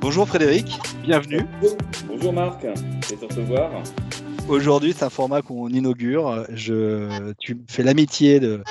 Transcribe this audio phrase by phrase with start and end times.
[0.00, 1.46] Bonjour Frédéric, bienvenue.
[2.06, 2.66] Bonjour, Marc,
[3.02, 3.70] c'est de te voir.
[4.48, 6.46] Aujourd'hui, c'est un format qu'on inaugure.
[6.50, 8.62] Je, tu me fais l'amitié de,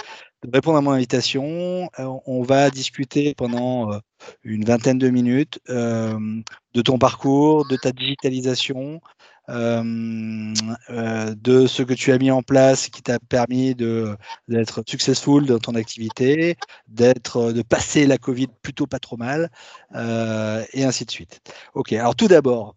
[0.53, 1.89] répondre à mon invitation.
[1.99, 3.97] Euh, on va discuter pendant euh,
[4.43, 6.17] une vingtaine de minutes euh,
[6.73, 9.01] de ton parcours, de ta digitalisation,
[9.49, 15.75] de ce que tu as mis en place qui t'a permis d'être successful dans ton
[15.75, 16.55] activité,
[16.87, 19.49] d'être, de passer la Covid plutôt pas trop mal,
[19.95, 21.41] euh, et ainsi de suite.
[21.73, 22.75] Ok, alors tout d'abord,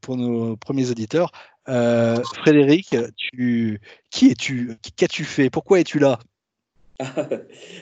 [0.00, 1.30] pour nos premiers auditeurs,
[1.66, 3.80] Frédéric, tu,
[4.10, 5.50] qui es-tu Qu'as-tu fait?
[5.50, 6.18] Pourquoi es-tu là?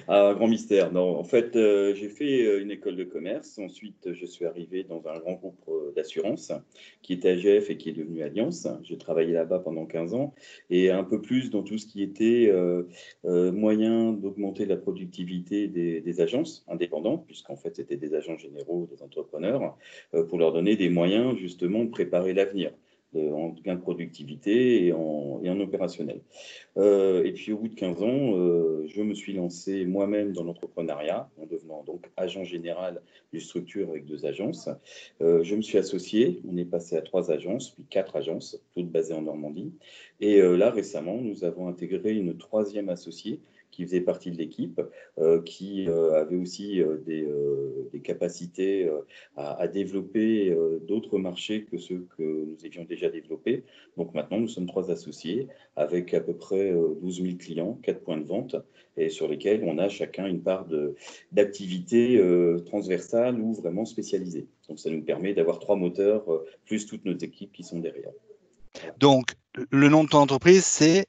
[0.09, 0.93] Ah, grand mystère.
[0.93, 3.59] Non, en fait, euh, j'ai fait euh, une école de commerce.
[3.59, 6.53] Ensuite, je suis arrivé dans un grand groupe euh, d'assurance
[7.03, 8.67] qui était AGF et qui est devenu Alliance.
[8.83, 10.35] J'ai travaillé là-bas pendant 15 ans
[10.71, 12.53] et un peu plus dans tout ce qui était
[13.25, 19.03] moyen d'augmenter la productivité des, des agences indépendantes, puisqu'en fait, c'était des agents généraux, des
[19.03, 19.77] entrepreneurs,
[20.29, 22.73] pour leur donner des moyens justement de préparer l'avenir
[23.17, 26.21] en gain de productivité et en, opérationnel.
[26.77, 30.43] Euh, et puis au bout de 15 ans, euh, je me suis lancé moi-même dans
[30.43, 33.01] l'entrepreneuriat en devenant donc agent général
[33.33, 34.69] d'une structure avec deux agences.
[35.21, 38.91] Euh, je me suis associé, on est passé à trois agences, puis quatre agences, toutes
[38.91, 39.73] basées en Normandie.
[40.21, 43.41] Et là récemment, nous avons intégré une troisième associée
[43.75, 44.81] qui faisait partie de l'équipe,
[45.19, 47.27] euh, qui euh, avait aussi euh, des,
[47.93, 48.89] des, capacités
[49.37, 50.57] à, à, développer
[50.87, 53.65] d'autres marchés que ceux que nous avions déjà développés.
[53.97, 58.19] Donc maintenant, nous sommes trois associés avec à peu près 12 000 clients, quatre points
[58.19, 58.57] de vente,
[58.97, 60.67] et sur lesquels on a chacun une part
[61.33, 62.21] d'activité
[62.67, 64.47] transversale ou vraiment spécialisée.
[64.69, 66.25] Donc ça nous permet d'avoir trois moteurs,
[66.67, 68.13] plus toutes nos équipes qui sont derrière.
[68.99, 69.33] Donc,
[69.71, 71.07] le nom de ton entreprise, c'est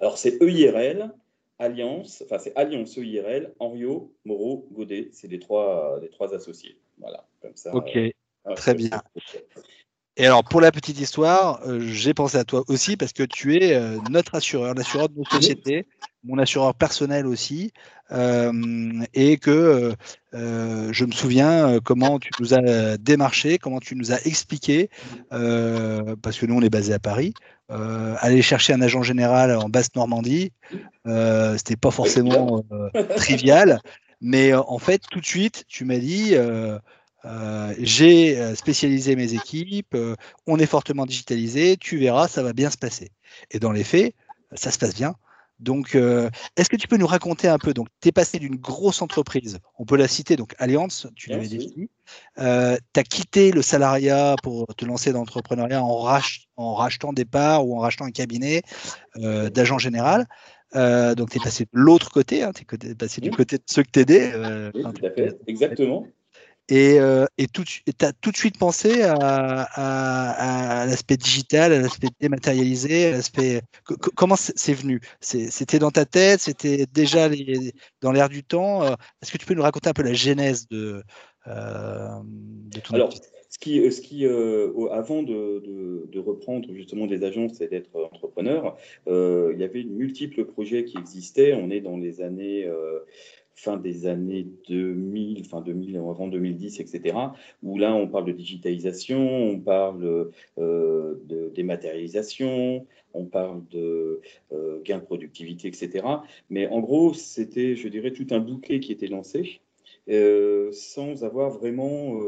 [0.00, 1.10] alors, c'est EIRL,
[1.58, 6.78] Alliance, enfin c'est Alliance EIRL, Henriot, Moreau, Godet, c'est les trois, les trois associés.
[6.98, 7.74] Voilà, comme ça.
[7.74, 8.12] Ok, euh,
[8.54, 9.02] très bien.
[10.18, 13.56] Et alors, pour la petite histoire, euh, j'ai pensé à toi aussi parce que tu
[13.56, 15.86] es euh, notre assureur, l'assureur de notre société,
[16.24, 17.72] mon assureur personnel aussi,
[19.14, 19.94] et que
[20.32, 24.90] je me souviens comment tu nous as démarché, comment tu nous as expliqué,
[25.30, 27.34] parce que nous, on est basé à Paris,
[27.70, 30.52] euh, aller chercher un agent général en basse Normandie,
[31.06, 33.80] euh, c'était pas forcément euh, trivial,
[34.22, 36.34] mais euh, en fait, tout de suite, tu m'as dit
[37.78, 39.96] j'ai spécialisé mes équipes,
[40.46, 43.10] on est fortement digitalisé, tu verras, ça va bien se passer.
[43.50, 44.14] Et dans les faits,
[44.54, 45.14] ça se passe bien.
[45.58, 48.56] Donc, euh, est-ce que tu peux nous raconter un peu Donc, tu es passé d'une
[48.56, 51.90] grosse entreprise, on peut la citer, donc Alliance, tu l'avais défini.
[52.38, 56.20] Euh, tu as quitté le salariat pour te lancer dans l'entrepreneuriat en,
[56.56, 58.62] en, rachetant des parts ou en rachetant un cabinet
[59.16, 60.26] euh, d'agent général.
[60.74, 63.82] donc, tu es passé de l'autre côté, hein, tu es passé du côté de ceux
[63.82, 64.32] que t'aidaient.
[64.74, 66.06] oui, tout à fait, exactement.
[66.70, 67.24] Et euh,
[67.54, 73.62] tu as tout de suite pensé à, l'aspect digital, à l'aspect dématérialisé, à l'aspect.
[73.84, 75.00] Comment c'est venu?
[75.20, 77.30] C'était dans ta tête C'était déjà
[78.02, 80.68] dans l'air du temps euh, Est-ce que tu peux nous raconter un peu la genèse
[80.68, 81.02] de,
[81.46, 82.08] euh,
[82.84, 88.76] ton Alors, ce qui, ce qui avant de, reprendre justement des agences et d'être entrepreneur,
[89.06, 91.54] il y avait multiples projets qui existaient.
[91.54, 92.68] On est dans les années
[93.58, 97.16] fin des années 2000, fin 2000, avant 2010, etc.,
[97.62, 104.20] où là, on parle de digitalisation, on parle euh, de dématérialisation, on parle de
[104.52, 106.06] euh, gain de productivité, etc.
[106.50, 109.60] Mais en gros, c'était, je dirais, tout un bouquet qui était lancé,
[110.08, 112.20] euh, sans avoir vraiment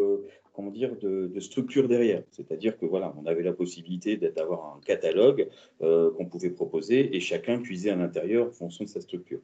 [0.53, 2.23] comment dire, de, structure derrière.
[2.31, 5.49] C'est-à-dire que voilà, on avait la possibilité d'avoir un catalogue
[5.83, 9.41] euh, qu'on pouvait proposer et chacun puisait à l'intérieur en fonction de sa structure.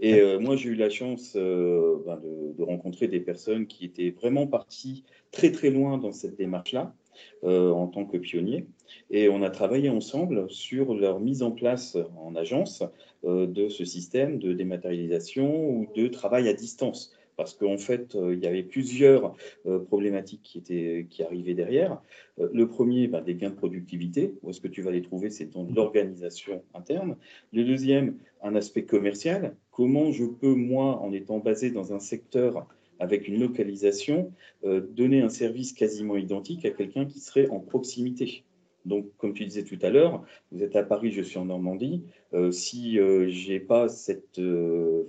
[0.00, 4.10] Et euh, moi, j'ai eu la chance euh, ben, de, rencontrer des personnes qui étaient
[4.10, 6.94] vraiment parties très très loin dans cette démarche-là.
[7.42, 8.66] en tant que pionnier.
[9.10, 12.82] Et on a travaillé ensemble sur leur mise en place en agence
[13.24, 18.42] de ce système de dématérialisation ou de travail à distance parce qu'en fait, euh, il
[18.42, 19.36] y avait plusieurs
[19.66, 22.00] euh, problématiques qui, étaient, qui arrivaient derrière.
[22.40, 24.34] Euh, le premier, ben, des gains de productivité.
[24.42, 25.30] Où est-ce que tu vas les trouver?
[25.30, 27.16] C'est dans l'organisation interne.
[27.52, 29.54] Le deuxième, un aspect commercial.
[29.70, 32.66] Comment je peux, moi, en étant basé dans un secteur
[32.98, 34.32] avec une localisation,
[34.64, 38.42] donner un service quasiment identique à quelqu'un qui serait en proximité?
[38.86, 42.04] Donc, comme tu disais tout à l'heure, vous êtes à Paris, je suis en Normandie.
[42.50, 44.40] si je n'ai pas cette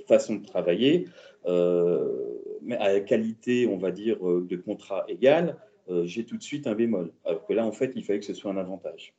[0.08, 1.08] façon de travailler,
[1.48, 2.14] euh,
[2.62, 5.58] mais à qualité, on va dire, euh, de contrat égal,
[6.04, 7.14] j'ai tout de suite un bémol.
[7.24, 9.14] Alors que là, en fait, il fallait que ce soit un avantage.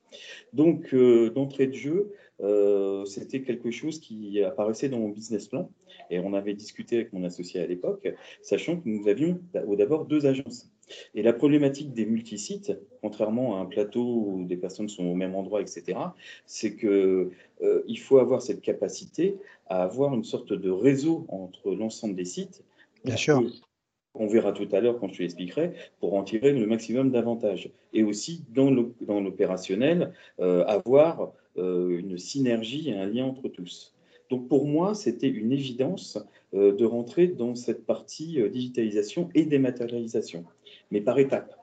[0.52, 2.12] Donc, d'entrée de jeu,
[3.06, 5.70] c'était quelque chose qui apparaissait dans mon business plan.
[6.10, 8.06] Et on avait discuté avec mon associé à l'époque,
[8.42, 10.70] sachant que nous avions d'abord deux agences.
[11.14, 15.34] Et la problématique des multisites, contrairement à un plateau où des personnes sont au même
[15.34, 15.98] endroit, etc.,
[16.46, 19.36] c'est qu'il euh, faut avoir cette capacité
[19.66, 22.64] à avoir une sorte de réseau entre l'ensemble des sites.
[23.04, 23.42] Bien sûr.
[24.14, 27.70] On verra tout à l'heure quand je l'expliquerai, pour en tirer le maximum d'avantages.
[27.92, 33.94] Et aussi, dans l'opérationnel, euh, avoir euh, une synergie et un lien entre tous.
[34.28, 36.18] Donc pour moi, c'était une évidence
[36.54, 40.44] euh, de rentrer dans cette partie digitalisation et dématérialisation,
[40.90, 41.54] mais par étapes,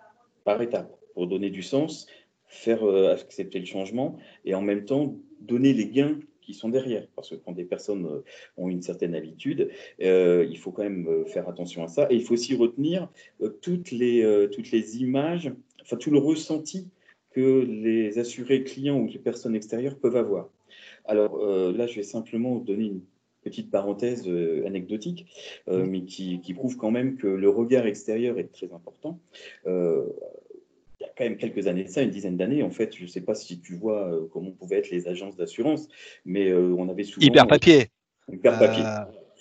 [0.43, 2.07] par étapes, pour donner du sens,
[2.47, 7.07] faire euh, accepter le changement et en même temps donner les gains qui sont derrière.
[7.15, 8.21] Parce que quand des personnes
[8.57, 12.05] ont une certaine habitude, il faut quand même faire attention à ça.
[12.11, 13.09] Et il faut aussi retenir
[13.61, 15.51] toutes, les, toutes les images,
[15.81, 16.87] enfin tout le ressenti
[17.31, 20.49] que les assurés clients ou les personnes extérieures peuvent avoir.
[21.03, 23.01] Alors euh, là, je vais simplement donner une
[23.45, 25.27] petite parenthèse euh, anecdotique,
[25.69, 29.19] euh, mais qui, prouve quand même que le regard extérieur est très important.
[29.65, 29.71] il
[31.01, 33.07] y a quand même quelques années de ça, une dizaine d'années, en fait, je ne
[33.07, 35.87] sais pas si tu vois comment pouvaient être les agences d'assurance,
[36.25, 37.25] mais on avait souvent...
[37.25, 37.87] Hyper papier.
[38.31, 38.83] Hyper papier.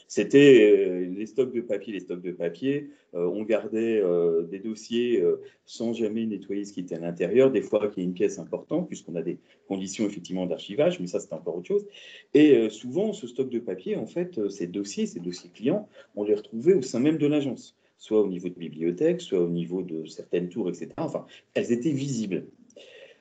[0.07, 2.91] C'était euh, les stocks de papier, les stocks de papier.
[3.15, 5.23] Euh, on gardait euh, des dossiers
[5.65, 7.51] sans jamais nettoyer ce qui était à l'intérieur.
[7.51, 11.07] Des fois, il y a une pièce importante, puisqu'on a des conditions effectivement d'archivage, mais
[11.07, 11.87] ça, c'est encore autre chose.
[12.35, 16.35] Et souvent, ce stock de papier, en fait, ces dossiers, ces dossiers clients, on les
[16.35, 20.05] retrouvait au sein même de l'agence, soit au niveau de bibliothèque, soit au niveau de
[20.07, 20.91] certaines tours, etc.
[20.99, 22.47] Enfin, elles étaient visibles.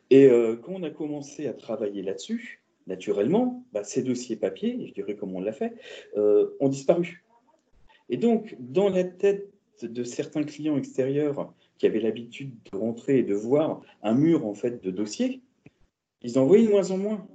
[0.10, 0.28] Et
[0.62, 5.36] quand on a commencé à travailler là-dessus, naturellement, bah, ces dossiers papier, je dirais comme
[5.36, 5.74] on l'a fait,
[6.18, 7.24] euh, ont disparu.
[8.10, 9.50] Et donc, dans la tête
[9.82, 14.54] de certains clients extérieurs qui avaient l'habitude de rentrer et de voir un mur en
[14.54, 15.42] fait de dossiers,
[16.22, 17.28] ils en voyaient de moins en moins.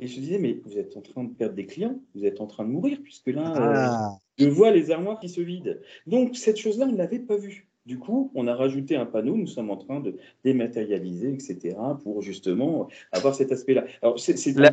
[0.00, 2.46] Et je disais, mais vous êtes en train de perdre des clients, vous êtes en
[2.46, 4.16] train de mourir, puisque là, euh, ah.
[4.38, 5.76] je vois les armoires qui se vident.
[6.06, 7.68] Donc, cette chose-là, on ne l'avait pas vue.
[7.84, 12.22] Du coup, on a rajouté un panneau, nous sommes en train de dématérialiser, etc., pour
[12.22, 13.84] justement avoir cet aspect-là.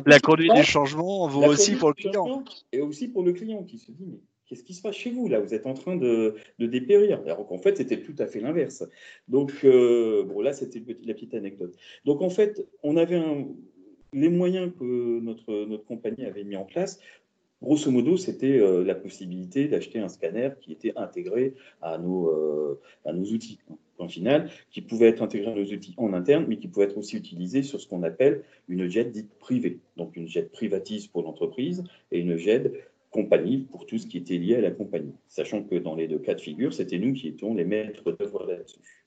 [0.06, 2.44] la, conduite du changement vaut aussi pour le client.
[2.72, 5.28] Et aussi pour le client qui se dit, mais qu'est-ce qui se passe chez vous
[5.28, 5.40] là?
[5.40, 7.20] Vous êtes en train de, dépérir.
[7.24, 8.84] Alors qu'en fait, c'était tout à fait l'inverse.
[9.26, 11.74] Donc, euh, bon, là, c'était la petite anecdote.
[12.04, 13.20] Donc, en fait, on avait
[14.12, 17.00] les moyens que notre, notre compagnie avait mis en place
[17.62, 22.80] Grosso modo, c'était euh, la possibilité d'acheter un scanner qui était intégré à nos, euh,
[23.04, 23.58] à nos outils.
[23.98, 26.96] En final, qui pouvait être intégré à nos outils en interne, mais qui pouvait être
[26.96, 29.80] aussi utilisé sur ce qu'on appelle une jet dite privée.
[29.98, 32.72] Donc une jet privatise pour l'entreprise et une jet
[33.10, 35.12] compagnie pour tout ce qui était lié à la compagnie.
[35.28, 38.46] Sachant que dans les deux cas de figure, c'était nous qui étions les maîtres d'œuvre
[38.46, 38.99] là-dessus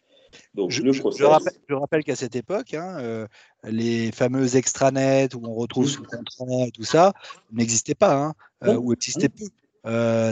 [0.70, 3.28] je, rappelle, qu'à cette époque, hein, euh,
[3.64, 7.14] les fameux extranets où on retrouve sous contrat et tout ça
[7.52, 8.34] n'existaient pas, hein,
[8.66, 9.46] euh, ou existaient peu.
[9.86, 10.32] Euh,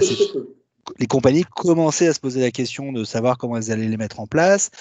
[0.98, 4.20] les compagnies commençaient à se poser la question de savoir comment elles allaient les mettre
[4.20, 4.72] en place.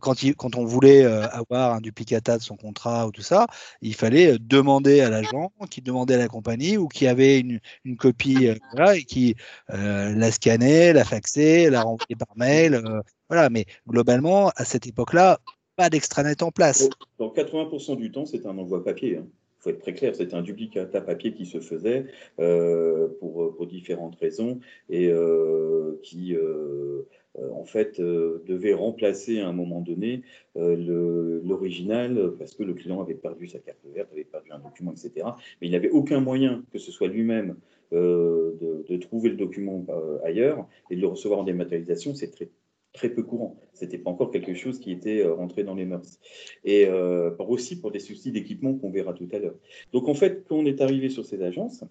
[0.00, 3.46] quand, quand, on voulait avoir un duplicata de son contrat ou tout ça,
[3.82, 7.96] il fallait demander à l'agent, qui demandait à la compagnie ou qui avait une, une
[7.96, 9.36] copie et qui
[9.68, 12.82] la scannait, la faxait, la renvoyait par mail.
[13.32, 15.40] Voilà, mais globalement, à cette époque-là,
[15.76, 16.90] pas d'extranet en place.
[17.18, 19.12] Dans 80% du temps, c'est un envoi papier.
[19.12, 19.26] Il hein.
[19.60, 22.04] faut être très clair, c'était un duplicata papier qui se faisait
[22.40, 27.08] euh, pour, pour, différentes raisons et euh, qui, euh,
[27.54, 33.48] en fait, devait remplacer à un moment donné l'original parce que le client avait perdu
[33.48, 35.26] sa carte verte, avait perdu un document, etc.
[35.62, 37.56] Mais il n'avait aucun moyen que ce soit lui-même
[37.92, 39.86] de, de, trouver le document
[40.22, 42.14] ailleurs et de le recevoir en dématérialisation.
[42.14, 42.50] C'est très
[42.92, 43.56] très peu courant.
[43.72, 46.18] C'était pas encore quelque chose qui était euh, rentré dans les mœurs.
[46.64, 49.56] Et euh, aussi pour des soucis d'équipement qu'on verra tout à l'heure.
[49.92, 51.84] Donc en fait, quand on est arrivé sur ces agences,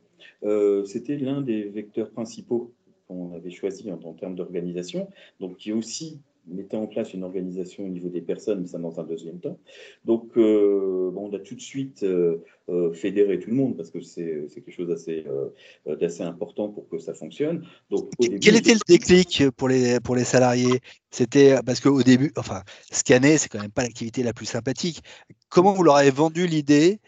[0.43, 2.73] euh, c'était l'un des vecteurs principaux
[3.07, 7.23] qu'on avait choisi en, en termes d'organisation, donc qui est aussi mettait en place une
[7.23, 9.59] organisation au niveau des personnes, mais ça dans un deuxième temps.
[10.05, 13.91] Donc, euh, bon, on a tout de suite euh, euh, fédéré tout le monde parce
[13.91, 17.65] que c'est quelque chose d'assez important pour que ça fonctionne.
[17.89, 18.09] Donc,
[18.41, 20.79] Quel était le déclic pour les, pour les salariés?
[21.11, 25.01] C'était parce qu'au début, enfin, scanner, c'est quand même pas l'activité la plus sympathique.
[25.49, 26.99] Comment vous leur avez vendu l'idée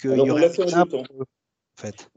[0.00, 0.50] qu'il y aurait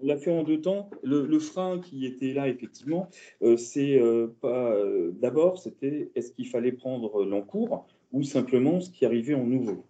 [0.01, 0.89] on l'a fait en deux temps.
[1.03, 3.09] Le, frein qui était là, effectivement,
[3.41, 4.71] euh, c'est euh, pas.
[4.71, 9.83] Euh, d'abord, c'était est-ce qu'il fallait prendre l'encours ou simplement ce qui arrivait en nouveau.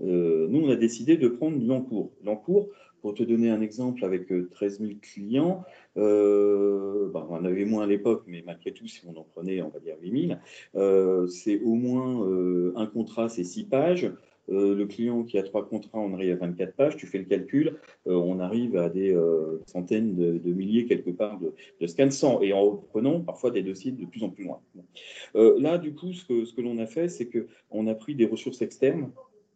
[0.00, 2.10] nous, on a décidé de prendre l'encours.
[2.24, 2.68] L'encours
[3.00, 5.64] pour te donner un exemple, avec 13 000 clients,
[5.96, 9.70] bah, on en avait moins à l'époque, mais malgré tout, si on en prenait, on
[9.70, 10.36] va dire 8
[10.74, 14.12] 000, c'est au moins un contrat, c'est 6 pages.
[14.52, 17.24] Euh, le client qui a trois contrats, on arrive à 24 pages, tu fais le
[17.24, 22.10] calcul, euh, on arrive à des euh, centaines de, milliers quelque part de, de scans
[22.10, 24.60] sans, et en reprenant parfois des dossiers de plus en plus loin.
[25.34, 28.26] là, du coup, ce que, ce que l'on a fait, c'est qu'on a pris des
[28.26, 29.10] ressources externes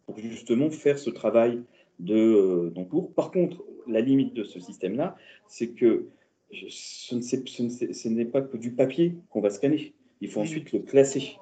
[0.06, 1.60] pour justement faire ce travail
[1.98, 3.12] de d'encours.
[3.14, 6.06] Par contre, la limite de ce système-là, c'est que
[6.52, 9.94] ce n'est pas que du papier qu'on va scanner.
[10.20, 11.36] Il faut ensuite le classer.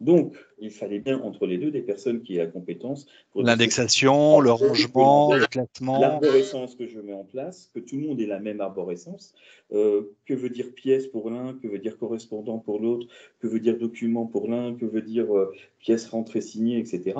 [0.00, 3.06] Donc, il fallait bien entre les deux des personnes qui aient la compétence.
[3.34, 6.00] L'indexation, le rangement, le classement.
[6.00, 9.34] L'arborescence que je mets en place, que tout le monde ait la même arborescence.
[9.72, 13.06] Euh, que veut dire pièce pour l'un, que veut dire correspondant pour l'autre,
[13.40, 17.18] que veut dire document pour l'un, que veut dire euh, pièce rentrée signée, etc.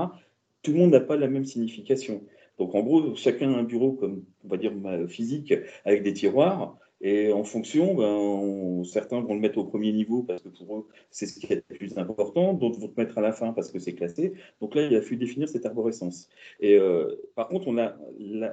[0.62, 2.22] Tout le monde n'a pas la même signification.
[2.58, 4.72] Donc, en gros, chacun a un bureau, comme on va dire
[5.08, 5.52] physique,
[5.84, 6.78] avec des tiroirs.
[7.00, 10.88] Et en fonction, ben, certains vont le mettre au premier niveau parce que pour eux,
[11.10, 12.52] c'est ce qui est le plus important.
[12.52, 14.34] D'autres vont le mettre à la fin parce que c'est classé.
[14.60, 16.28] Donc là, il a fallu définir cette arborescence.
[16.60, 17.96] Et euh, par contre, on a,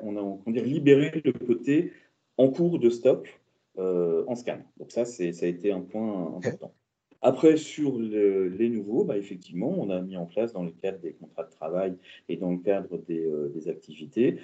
[0.03, 1.91] on a on dire, libéré le côté
[2.37, 3.39] en cours de stock
[3.79, 4.59] euh, en scan.
[4.79, 6.73] Donc ça, ça a été un point important.
[7.21, 11.13] Après, sur les nouveaux, bah, effectivement, on a mis en place dans le cadre des
[11.13, 11.97] contrats de travail
[12.29, 14.37] et dans le cadre des, euh, des activités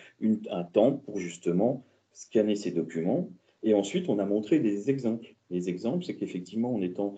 [0.50, 3.30] un temps pour justement scanner ces documents
[3.64, 5.34] et ensuite, on a montré des exemples.
[5.50, 7.16] Les exemples, c'est qu'effectivement, en étant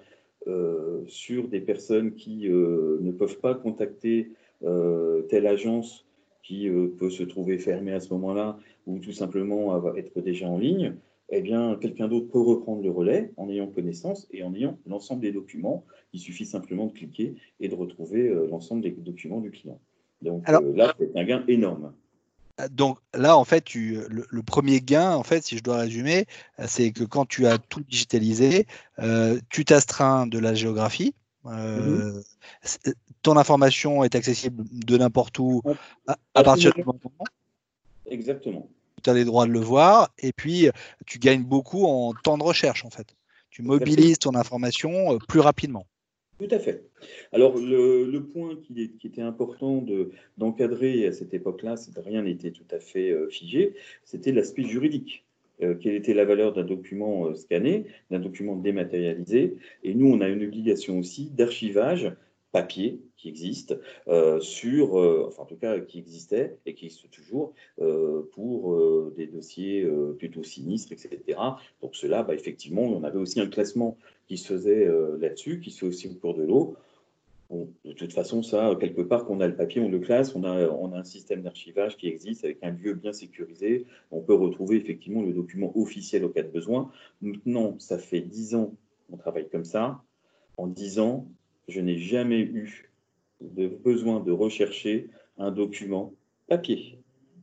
[0.47, 4.31] euh, sur des personnes qui euh, ne peuvent pas contacter
[4.63, 6.05] euh, telle agence
[6.43, 10.93] qui peut se trouver fermée à ce moment-là, ou tout simplement être déjà en ligne,
[11.29, 15.21] eh bien, quelqu'un d'autre peut reprendre le relais en ayant connaissance et en ayant l'ensemble
[15.21, 15.83] des documents.
[16.13, 19.79] Il suffit simplement de cliquer et de retrouver l'ensemble des documents du client.
[20.21, 21.93] Donc là, c'est un gain énorme.
[22.71, 26.25] Donc là, en fait, tu, le, premier gain, en fait, si je dois résumer,
[26.65, 28.65] c'est que quand tu as tout digitalisé,
[28.99, 31.13] euh, tu t'astreins de la géographie.
[31.45, 32.23] Euh, mmh
[33.25, 35.63] ton information est accessible de n'importe où
[36.05, 36.99] à, partir du moment.
[38.05, 38.69] Exactement.
[39.03, 40.69] Tu as les droits de le voir et puis
[41.07, 43.15] tu gagnes beaucoup en temps de recherche en fait.
[43.49, 45.87] Tu mobilises ton information euh, plus rapidement.
[46.37, 46.83] Tout à fait.
[47.31, 49.85] Alors, le, point qui, était important
[50.37, 53.73] d'encadrer à cette époque-là, c'est que rien n'était tout à fait euh, figé,
[54.03, 55.25] c'était l'aspect juridique.
[55.61, 59.55] Euh, quelle était la valeur d'un document euh, scanné, d'un document dématérialisé.
[59.83, 62.11] Et nous, on a une obligation aussi d'archivage
[62.51, 63.77] papier qui existe
[64.39, 64.95] sur,
[65.27, 67.53] enfin en tout cas qui existait et qui existe toujours
[68.31, 69.85] pour des dossiers
[70.17, 71.37] plutôt sinistres, etc.
[71.81, 75.71] Donc cela, bah, effectivement, on avait aussi un classement qui se faisait euh, là-dessus, qui
[75.71, 76.75] se fait aussi au cours de l'eau.
[77.51, 80.67] de toute façon, ça, quelque part, qu'on a le papier, on le classe, on a,
[80.69, 83.85] on a un système d'archivage qui existe avec un lieu bien sécurisé.
[84.11, 86.91] On peut retrouver effectivement le document officiel au cas de besoin.
[87.21, 88.73] Maintenant, ça fait dix ans
[89.09, 90.01] qu'on travaille comme ça.
[90.57, 91.27] En dix ans,
[91.67, 92.89] je n'ai jamais eu
[93.41, 96.13] de besoin de rechercher un document
[96.47, 96.99] papier.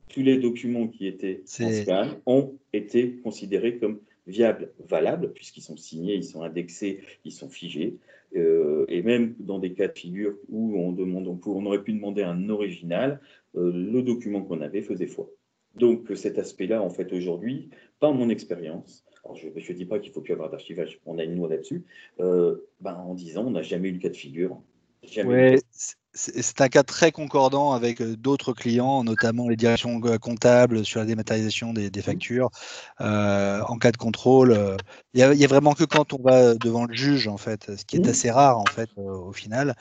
[0.08, 5.76] Tous les documents qui étaient en scan ont été considérés comme viables, valables, puisqu'ils sont
[5.76, 7.98] signés, ils sont indexés, ils sont figés.
[8.34, 12.22] Euh, et même dans des cas de figure où on, demande, on, aurait pu demander
[12.22, 13.20] un original,
[13.56, 15.28] euh, le document qu'on avait faisait foi.
[15.74, 20.20] Donc cet aspect-là, en fait, aujourd'hui, par mon expérience, je ne dis pas qu'il faut
[20.20, 21.84] plus avoir d'archivage, on a une loi là-dessus,
[22.20, 24.60] euh, ben, en 10 ans, on n'a jamais eu le cas de figure.
[25.02, 25.58] Jamais
[26.14, 31.00] c'est un cas très concordant avec euh, d'autres clients, notamment les directions euh, comptables sur
[31.00, 32.50] la dématérialisation des, factures.
[33.00, 34.76] Euh, en cas de contrôle,
[35.14, 37.96] il n'y a, vraiment que quand on va devant le juge, en fait, ce qui
[37.96, 38.10] est mmh.
[38.10, 39.74] assez rare, en fait, au final,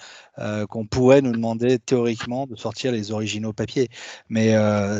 [0.70, 3.90] qu'on pourrait nous demander théoriquement de sortir les originaux papier.
[4.30, 4.54] Mais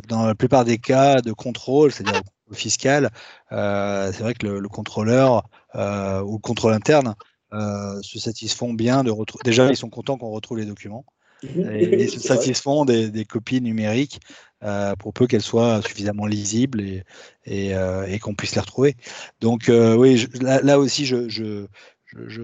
[0.08, 2.22] dans la plupart des cas de contrôle, c'est-à-dire
[2.54, 3.10] fiscal,
[3.52, 5.44] c'est vrai que le, le contrôleur
[5.76, 7.14] ou le contrôle interne
[7.52, 9.42] se satisfont bien de retrouver.
[9.44, 11.06] Déjà, ils sont contents qu'on retrouve les documents.
[11.44, 14.20] et, se satisfont des, copies numériques
[14.64, 17.04] euh, pour peu qu'elles soient suffisamment lisibles et,
[17.46, 18.96] et, euh, qu'on puisse les retrouver.
[19.40, 21.66] Donc euh, oui, là, aussi, je, je,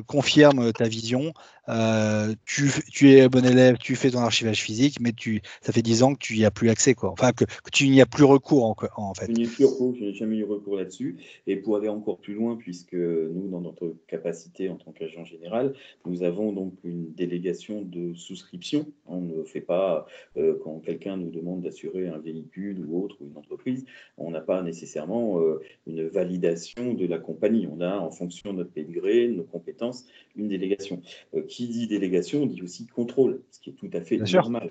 [0.08, 1.34] confirme ta vision.
[1.70, 6.04] Euh, tu, es bon élève, tu fais ton archivage physique, mais tu, ça fait 10
[6.04, 7.12] ans que tu n'y as plus accès, quoi.
[7.12, 9.28] Enfin, que, tu n'y as plus recours, en, fait.
[9.28, 11.18] Je n'y plus recours, je n'ai jamais eu recours là-dessus.
[11.46, 15.74] Et pour aller encore plus loin, puisque nous, dans notre capacité en tant qu'agent général,
[16.06, 18.86] nous avons donc une délégation de souscription.
[19.06, 20.08] On ne fait pas,
[20.38, 23.86] euh, quand quelqu'un nous demande d'assurer un véhicule ou autre, ou une entreprise,
[24.18, 27.68] on n'a pas nécessairement euh, une validation de la compagnie.
[27.68, 30.06] On a, en fonction de notre pédigré, de nos compétences,
[30.36, 31.02] une délégation.
[31.48, 34.70] qui qui dit délégation dit aussi contrôle, ce qui est tout à fait normal.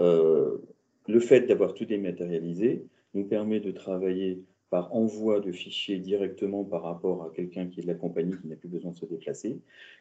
[0.00, 0.56] Euh,
[1.06, 6.82] le fait d'avoir tout dématérialisé nous permet de travailler par envoi de fichiers directement par
[6.82, 9.60] rapport à quelqu'un qui est de la compagnie qui n'a plus besoin de se déplacer,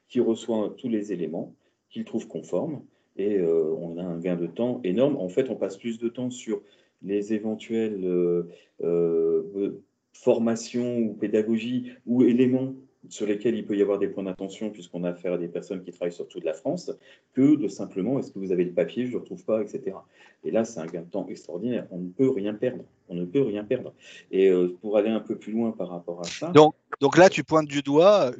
[0.10, 1.54] qui reçoit tous les éléments,
[1.92, 2.82] qu'il trouve conformes,
[3.18, 5.18] et euh, on a un gain de temps énorme.
[5.18, 6.64] En fait, on passe plus de temps sur
[7.04, 8.50] les éventuelles euh,
[8.84, 9.80] euh,
[10.12, 12.74] formations ou pédagogies ou éléments
[13.10, 15.82] sur lesquels il peut y avoir des points d'attention puisqu'on a affaire à des personnes
[15.84, 16.92] qui travaillent sur toute la France,
[17.34, 19.98] que de simplement est-ce que vous avez le papier, je ne le retrouve pas, etc.
[20.44, 21.88] Et là, c'est un gain de temps extraordinaire.
[21.92, 22.84] On ne peut rien perdre.
[23.08, 23.94] On ne peut rien perdre.
[24.32, 26.50] Et euh, pour aller un peu plus loin par rapport à ça.
[26.50, 28.32] Donc, donc là, tu pointes du doigt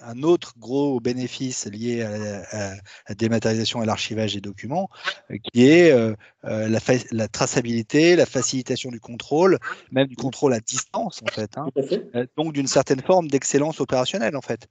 [0.00, 2.74] un autre gros bénéfice lié à
[3.08, 4.88] la, dématérialisation et l'archivage des documents,
[5.30, 6.78] euh, qui est euh, la,
[7.10, 9.58] la, traçabilité, la facilitation du contrôle,
[9.90, 11.56] même du contrôle à distance, en fait.
[11.56, 11.66] Hein.
[12.36, 14.68] Donc, d'une certaine forme d'excellence opérationnelle, en fait.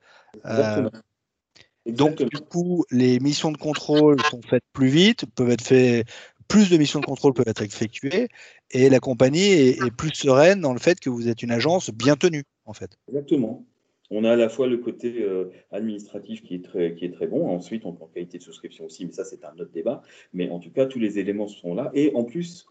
[1.86, 6.08] Donc, du coup, les missions de contrôle sont faites plus vite, peuvent être faites,
[6.50, 8.27] plus de missions de contrôle peuvent être effectuées,
[8.72, 12.18] et la compagnie est, plus sereine dans le fait que vous êtes une agence bien
[12.18, 12.98] tenue, en fait.
[13.08, 13.65] Exactement.
[14.12, 17.27] On a à la fois le côté euh, administratif qui est, très, qui est très
[17.27, 20.01] bon, ensuite on en qualité de souscription aussi, mais ça c'est un autre débat.
[20.34, 22.65] Mais en tout cas, tous les éléments sont là et en plus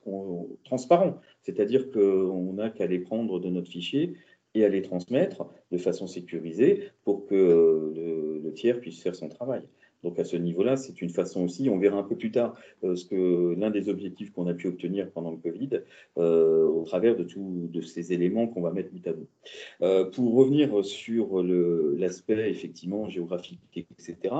[0.64, 4.14] transparents, c'est-à-dire qu'on n'a qu'à les prendre de notre fichier
[4.54, 9.28] et à les transmettre de façon sécurisée pour que euh, le, tiers puisse faire son
[9.28, 9.62] travail.
[10.02, 12.96] Donc à ce niveau-là, c'est une façon aussi, on verra un peu plus tard euh,
[12.96, 15.80] ce que l'un des objectifs qu'on a pu obtenir pendant le Covid
[16.18, 20.10] euh, au travers de tous de ces éléments qu'on va mettre bout à bout.
[20.12, 24.34] pour revenir sur l'aspect effectivement géographique, etc.,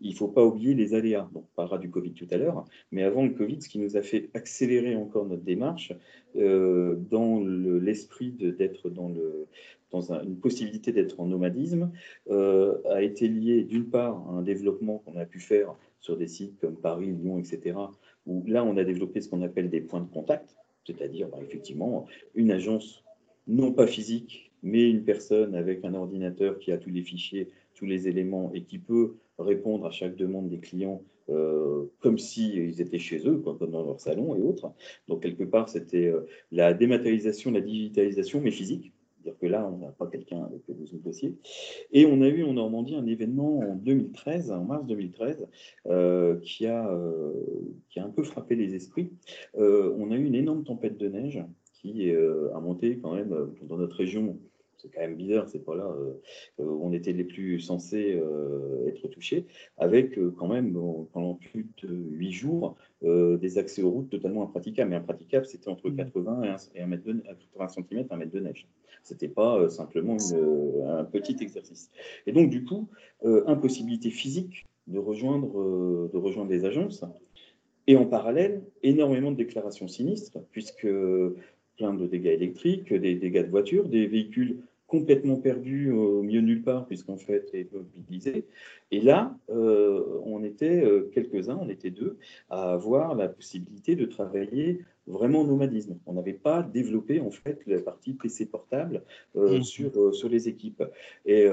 [0.00, 1.28] il ne faut pas oublier les aléas.
[1.34, 4.02] On parlera du Covid tout à l'heure, mais avant le Covid, ce qui nous a
[4.02, 5.92] fait accélérer encore notre démarche,
[6.36, 9.46] euh, dans l'esprit d'être dans, le,
[9.92, 11.92] dans une possibilité d'être en nomadisme
[12.30, 16.26] euh, a été lié d'une part à un développement qu'on a pu faire sur des
[16.26, 17.76] sites comme Paris, Lyon, etc.,
[18.26, 22.06] où là on a développé ce qu'on appelle des points de contact, c'est-à-dire bah, effectivement
[22.34, 23.04] une agence
[23.46, 27.86] non pas physique, mais une personne avec un ordinateur qui a tous les fichiers, tous
[27.86, 32.98] les éléments et qui peut répondre à chaque demande des clients euh, comme s'ils étaient
[32.98, 34.72] chez eux, comme dans leur salon et autres.
[35.08, 38.92] Donc, quelque part, c'était euh, la dématérialisation, la digitalisation, mais physique.
[39.22, 41.36] C'est-à-dire que là, on n'a pas quelqu'un avec le dossier.
[41.92, 45.46] Et on a eu en Normandie un événement en 2013, en mars 2013,
[45.86, 46.90] euh, qui, a,
[47.88, 49.10] qui a un peu frappé les esprits.
[49.54, 53.96] on a eu une énorme tempête de neige qui a monté quand même dans notre
[53.96, 54.38] région
[54.82, 56.14] c'est quand même bizarre, c'est pas là euh,
[56.58, 59.46] où on était les plus censés euh, être touchés,
[59.78, 60.72] avec euh, quand même
[61.12, 64.90] pendant plus de huit jours des accès aux routes totalement impraticables.
[64.90, 66.56] Mais impraticables, c'était entre 80 mmh.
[66.76, 67.20] et 1, mètre de,
[67.58, 68.68] 80 cm, 1 mètre de neige.
[69.02, 70.16] C'était pas simplement
[70.86, 71.90] un petit exercice.
[72.28, 72.88] Et donc du coup,
[73.24, 77.04] impossibilité physique de rejoindre, de rejoindre les agences.
[77.88, 80.86] Et en parallèle, énormément de déclarations sinistres, puisque
[81.76, 84.58] plein de dégâts électriques, des dégâts de voitures, des véhicules
[84.92, 88.44] complètement perdu au milieu de nulle part, puisqu'en fait, est mobilisé.
[88.90, 92.18] Et là, euh, on était euh, quelques-uns, on était deux,
[92.50, 95.96] à avoir la possibilité de travailler vraiment en nomadisme.
[96.04, 99.02] On n'avait pas développé, en fait, la partie PC portable
[99.34, 99.62] euh, mmh.
[99.62, 100.84] sur, sur les équipes.
[101.24, 101.46] Et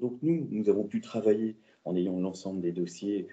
[0.00, 3.26] donc, nous, nous avons pu travailler en ayant l'ensemble des dossiers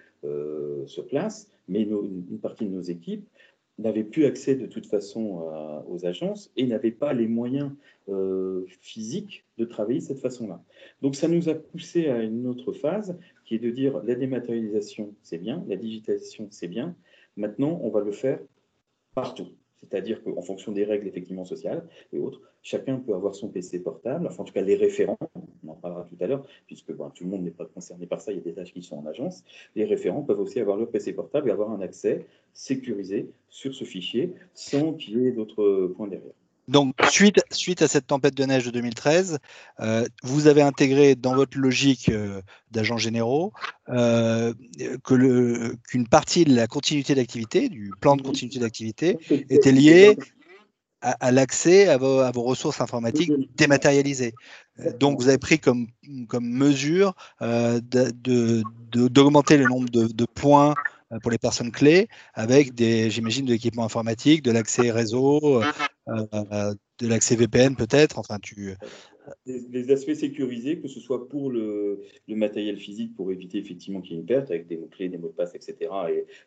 [0.88, 3.28] sur place, mais une partie de nos équipes
[3.78, 5.44] n'avaient plus accès de toute façon
[5.88, 7.72] aux agences et n'avaient pas les moyens
[8.10, 10.64] euh, physiques de travailler de cette façon-là.
[11.02, 15.14] Donc ça nous a poussé à une autre phase qui est de dire la dématérialisation,
[15.24, 16.96] c'est bien, la digitalisation, c'est bien.
[17.36, 18.40] Maintenant, on va le faire
[19.14, 19.50] partout.
[19.80, 24.28] C'est-à-dire qu'en fonction des règles effectivement sociales et autres, chacun peut avoir son PC portable,
[24.28, 25.18] enfin en tout cas les référents,
[25.64, 28.32] on en parlera tout à l'heure, puisque tout le monde n'est pas concerné par ça,
[28.32, 29.44] il y a des tâches qui sont en agence.
[29.76, 33.84] Les référents peuvent aussi avoir leur PC portable et avoir un accès sécurisé sur ce
[33.84, 36.34] fichier sans qu'il y ait d'autres points derrière.
[36.68, 39.40] Donc, suite, suite à cette tempête de neige de 2013,
[39.80, 43.54] euh, vous avez intégré dans votre logique euh, d'agents généraux
[43.88, 44.54] euh,
[45.06, 49.18] qu'une partie de la continuité d'activité, du plan de continuité d'activité,
[49.50, 50.18] était liée
[51.00, 54.34] à, l'accès à vos, ressources informatiques dématérialisées.
[55.00, 55.88] Donc, vous avez pris comme,
[56.28, 57.14] comme mesure
[58.92, 60.76] d'augmenter le nombre de, de points
[61.22, 65.66] pour les personnes clés avec des, j'imagine, de l'équipement informatique, de l'accès réseau, euh,
[66.08, 68.20] de l'accès VPN peut-être.
[68.20, 68.76] Enfin, tu
[69.46, 74.16] les, aspects sécurisés, que ce soit pour le, matériel physique, pour éviter effectivement qu'il y
[74.16, 75.92] ait une perte, avec des mots-clés, des mots de passe, etc.,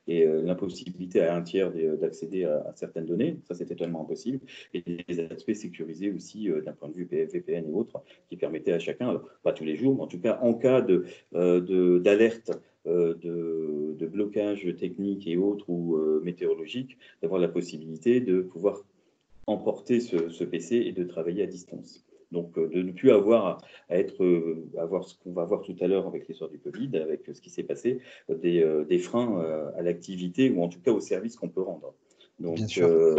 [0.07, 4.41] et, euh, l'impossibilité à un tiers d'accéder à, certaines données, ça c'est totalement impossible,
[4.75, 8.73] et des aspects sécurisés aussi euh, d'un point de vue VPN et autres, qui permettaient
[8.73, 12.51] à chacun, pas tous les jours, mais en tout cas en cas d'alerte
[12.87, 18.85] de, de, de, blocage technique et autres ou météorologique, d'avoir la possibilité de pouvoir
[19.47, 22.05] emporter ce, PC et de travailler à distance.
[22.33, 25.75] Donc, euh, de ne plus avoir à être, euh, avoir ce qu'on va voir tout
[25.81, 29.41] à l'heure avec l'histoire du Covid, avec ce qui s'est passé, des, des freins
[29.77, 31.95] à l'activité ou en tout cas au service qu'on peut rendre.
[32.39, 32.59] Donc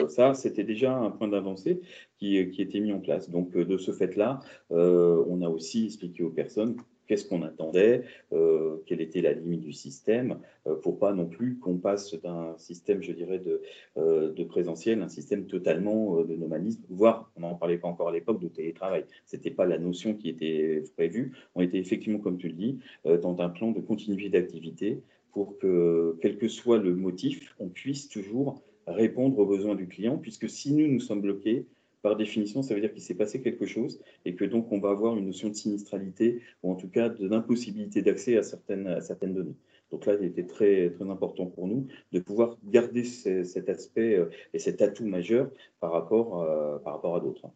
[0.10, 1.80] ça, c'était déjà un point d'avancée
[2.18, 3.30] qui, qui, était mis en place.
[3.30, 6.76] Donc de ce fait-là, on a aussi expliqué aux personnes
[7.12, 11.58] qu'est-ce qu'on attendait, euh, quelle était la limite du système, euh, pour pas non plus
[11.58, 13.62] qu'on passe d'un système, je dirais, de,
[13.97, 18.13] euh, de présentiel, un système totalement de nomadisme, voire, on n'en parlait pas encore à
[18.13, 19.04] l'époque, de télétravail.
[19.26, 21.34] Ce n'était pas la notion qui était prévue.
[21.54, 25.02] On était effectivement, comme tu le dis, dans un plan de continuité d'activité
[25.34, 30.17] pour que, quel que soit le motif, on puisse toujours répondre aux besoins du client,
[30.17, 31.65] puisque si nous, nous sommes bloqués,
[32.02, 34.90] par définition, ça veut dire qu'il s'est passé quelque chose et que donc on va
[34.90, 39.34] avoir une notion de sinistralité ou en tout cas d'impossibilité d'accès à certaines, à certaines
[39.34, 39.56] données.
[39.92, 44.30] Donc là, il était très, très important pour nous de pouvoir garder cet aspect euh,
[44.54, 47.50] et cet atout majeur par rapport, euh, par rapport à d'autres.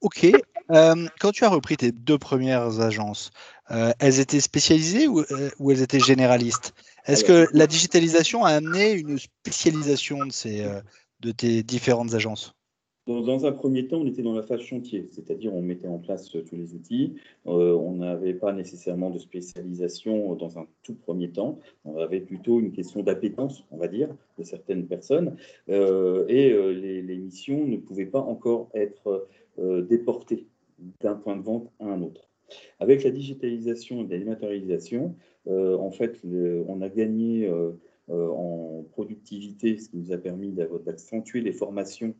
[0.00, 0.28] Ok.
[0.70, 3.30] Euh, quand tu as repris tes deux premières agences,
[3.98, 5.22] elles étaient spécialisées ou,
[5.58, 6.74] ou elles étaient généralistes?
[7.06, 10.64] Est-ce que la digitalisation a amené une spécialisation de, ces,
[11.20, 12.54] de tes différentes agences?
[13.22, 16.34] Dans, un premier temps, on était dans la phase chantier, c'est-à-dire on mettait en place
[16.36, 17.14] euh, tous les outils.
[17.46, 21.58] Euh, on n'avait pas nécessairement de spécialisation dans un tout premier temps.
[21.84, 25.36] On avait plutôt une question d'appétence, on va dire, de certaines personnes.
[25.68, 29.26] Euh, et les, missions ne pouvaient pas encore être
[29.58, 30.46] déportées
[31.00, 32.28] d'un point de vente à un autre.
[32.78, 34.36] Avec la digitalisation et la
[35.46, 37.50] en fait, on a gagné
[38.08, 42.14] en productivité, ce qui nous a permis d'accentuer les formations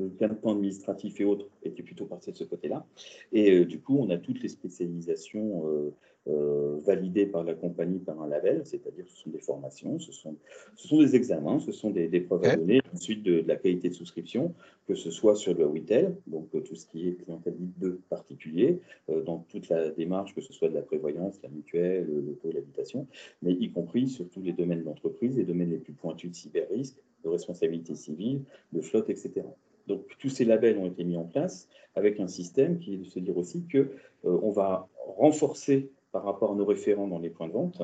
[0.00, 2.86] le gain de temps administratif et autres était plutôt parti de ce côté-là.
[3.32, 5.94] Et euh, du coup, on a toutes les spécialisations euh,
[6.28, 10.36] euh, validées par la compagnie par un label, c'est-à-dire ce sont des formations, ce sont,
[10.76, 13.94] ce sont des examens, ce sont des, preuves à donner, ensuite de, la qualité de
[13.94, 14.54] souscription,
[14.86, 18.80] que ce soit sur le retail, donc tout ce qui est clientèle de particulier,
[19.24, 23.06] dans toute la démarche, que ce soit de la prévoyance, la mutuelle, le taux l'habitation,
[23.42, 26.96] mais y compris sur tous les domaines d'entreprise, les domaines les plus pointus de cyber-risque,
[27.24, 29.42] de responsabilité civile, de flotte, etc.
[29.86, 33.04] Donc tous ces labels ont été mis en place avec un système qui est de
[33.04, 37.30] se dire aussi que euh, on va renforcer par rapport à nos référents dans les
[37.30, 37.82] points de vente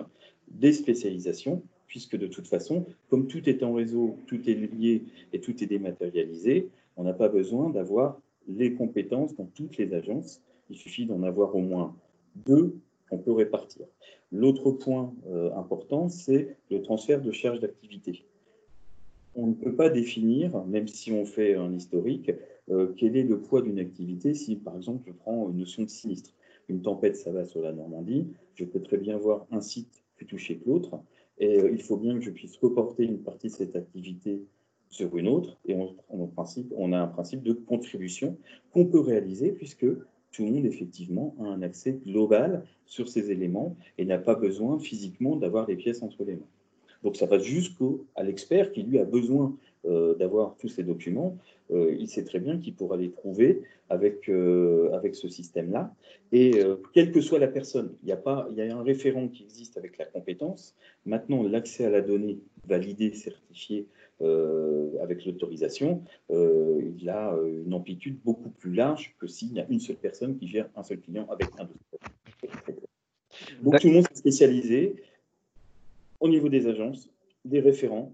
[0.48, 5.40] des spécialisations, puisque de toute façon, comme tout est en réseau, tout est lié et
[5.40, 10.42] tout est dématérialisé, on n'a pas besoin d'avoir les compétences dans toutes les agences.
[10.70, 11.96] Il suffit d'en avoir au moins
[12.34, 12.76] deux
[13.08, 13.86] qu'on peut répartir.
[14.32, 18.24] L'autre point euh, important, c'est le transfert de charges d'activité
[19.36, 22.32] on ne peut pas définir, même si on fait un historique,
[22.70, 25.88] euh, quel est le poids d'une activité si, par exemple, je prends une notion de
[25.88, 26.34] sinistre.
[26.68, 28.26] Une tempête, ça va sur la Normandie.
[28.54, 30.98] Je peux très bien voir un site plus touché que l'autre.
[31.38, 34.42] Et euh, il faut bien que je puisse reporter une partie de cette activité
[34.88, 35.58] sur une autre.
[35.66, 38.38] Et on, principe, on a un principe de contribution
[38.72, 39.86] qu'on peut réaliser puisque
[40.32, 44.78] tout le monde, effectivement, a un accès global sur ces éléments et n'a pas besoin
[44.78, 46.48] physiquement d'avoir les pièces entre les mains.
[47.06, 51.38] Donc ça va jusqu'à l'expert qui, lui, a besoin euh, d'avoir tous ces documents.
[51.70, 55.94] Euh, il sait très bien qu'il pourra les trouver avec, euh, avec ce système-là.
[56.32, 56.60] Et
[56.92, 59.44] quelle que soit la personne, il y, a pas, il y a un référent qui
[59.44, 60.74] existe avec la compétence.
[61.04, 63.86] Maintenant, l'accès à la donnée validée, certifiée
[65.00, 69.96] avec l'autorisation, il a une amplitude beaucoup plus large que s'il y a une seule
[69.96, 72.80] personne qui gère un seul client avec un dossier.
[73.62, 74.96] Donc tout le monde s'est spécialisé
[76.20, 77.10] au niveau des agences,
[77.44, 78.12] des référents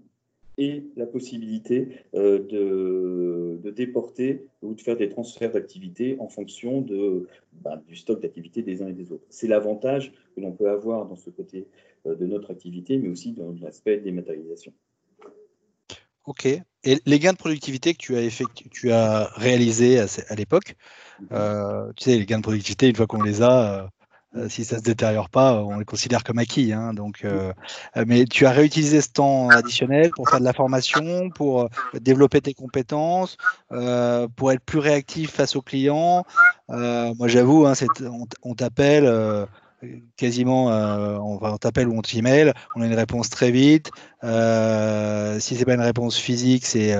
[0.57, 7.27] et la possibilité euh, de, déporter ou de faire des transferts d'activités en fonction de,
[7.53, 9.25] bah, du stock d'activités des uns et des autres.
[9.29, 11.65] C'est l'avantage que l'on peut avoir dans ce côté
[12.05, 14.73] euh, de notre activité, mais aussi dans l'aspect des matérialisations.
[16.25, 16.45] Ok.
[16.45, 18.29] Et les gains de productivité que tu as,
[18.71, 20.75] tu as réalisés à, l'époque,
[21.19, 21.27] mhm.
[21.31, 23.89] euh, tu sais, les gains de productivité, une fois qu'on les a,
[24.49, 26.73] si ça se détériore pas, on les considère comme acquis.
[26.73, 27.53] Hein, donc, euh,
[27.97, 31.69] euh, mais tu as réutilisé ce temps additionnel pour faire de la formation, pour
[31.99, 33.37] développer tes compétences,
[33.69, 36.25] pour être plus réactif face aux clients.
[36.69, 37.73] moi, j'avoue, hein,
[38.43, 39.47] on, t'appelle
[40.17, 43.91] quasiment, on, t'appelle ou on t'email, on a une réponse très vite.
[44.23, 46.95] Euh, si c'est pas une réponse physique, c'est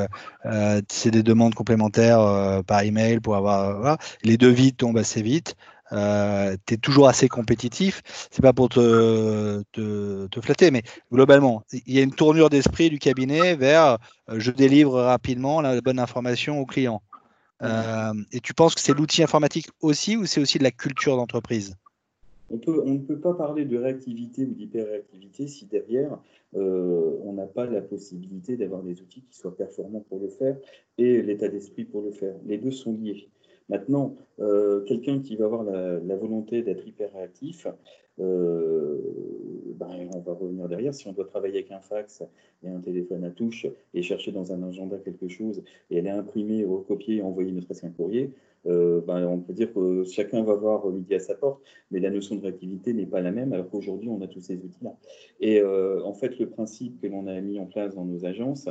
[0.45, 3.97] des demandes complémentaires par email pour avoir.
[4.23, 5.55] Les devis tombent assez vite.
[5.93, 8.01] Euh, tu es toujours assez compétitif.
[8.31, 12.99] C'est pas pour te, te, flatter, mais globalement, il y a une tournure d'esprit du
[12.99, 17.01] cabinet vers euh, je délivre rapidement la bonne information au client.
[17.61, 21.15] Euh, et tu penses que c'est l'outil informatique aussi ou c'est aussi de la culture
[21.15, 21.75] d'entreprise?
[22.49, 26.19] On, peut, on ne peut pas parler de réactivité ou d'hyperréactivité si derrière,
[26.55, 30.57] euh, on n'a pas la possibilité d'avoir des outils qui soient performants pour le faire
[30.97, 32.35] et l'état d'esprit pour le faire.
[32.45, 33.29] Les deux sont liés.
[33.69, 37.67] Maintenant, euh, quelqu'un qui va avoir la, volonté d'être hyper réactif,
[38.19, 38.99] euh,
[39.75, 40.93] ben, on va revenir derrière.
[40.93, 42.23] Si on doit travailler avec un fax
[42.63, 46.65] et un téléphone à touche et chercher dans un agenda quelque chose et aller imprimer,
[46.65, 48.31] recopier envoyer ne serait-ce qu'un courrier,
[48.65, 52.09] euh, ben, on peut dire que chacun va voir midi à sa porte, mais la
[52.09, 54.95] notion de réactivité n'est pas la même, alors qu'aujourd'hui, on a tous ces outils-là.
[55.39, 58.69] Et en fait, le principe que l'on a mis en place dans nos agences,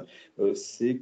[0.54, 1.00] c'est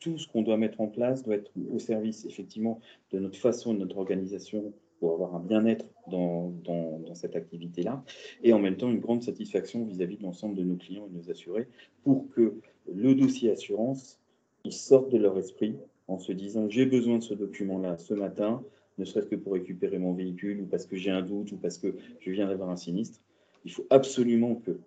[0.00, 2.80] tout ce qu'on doit mettre en place doit être au service, effectivement,
[3.12, 8.04] de notre façon, de notre organisation, pour avoir un bien-être dans, dans, cette activité-là,
[8.44, 11.16] et en même temps une grande satisfaction vis-à-vis de l'ensemble de nos clients et de
[11.16, 11.66] nos assurés,
[12.04, 12.54] pour que
[12.92, 14.20] le dossier assurance,
[14.64, 18.62] il sorte de leur esprit en se disant j'ai besoin de ce document-là ce matin,
[18.98, 21.78] ne serait-ce que pour récupérer mon véhicule, ou parce que j'ai un doute, ou parce
[21.78, 23.20] que je viens d'avoir un sinistre.
[23.64, 24.78] Il faut absolument que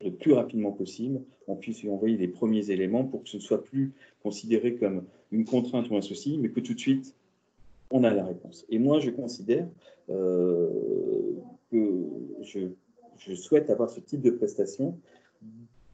[0.00, 3.42] le plus rapidement possible, on puisse lui envoyer les premiers éléments pour que ce ne
[3.42, 7.14] soit plus considéré comme une contrainte ou un souci, mais que tout de suite,
[7.90, 8.64] on a la réponse.
[8.70, 9.68] Et moi, je considère
[10.10, 10.68] euh,
[11.70, 12.04] que
[12.42, 12.68] je,
[13.34, 14.98] souhaite avoir ce type de prestation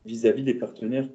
[0.06, 1.08] vis-à-vis des partenaires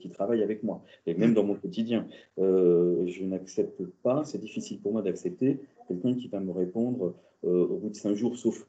[0.00, 0.82] qui travaillent avec moi.
[1.06, 2.06] Et même dans mon quotidien,
[2.38, 7.66] euh, je n'accepte pas, c'est difficile pour moi d'accepter quelqu'un qui va me répondre euh,
[7.66, 8.66] au bout de cinq jours, sauf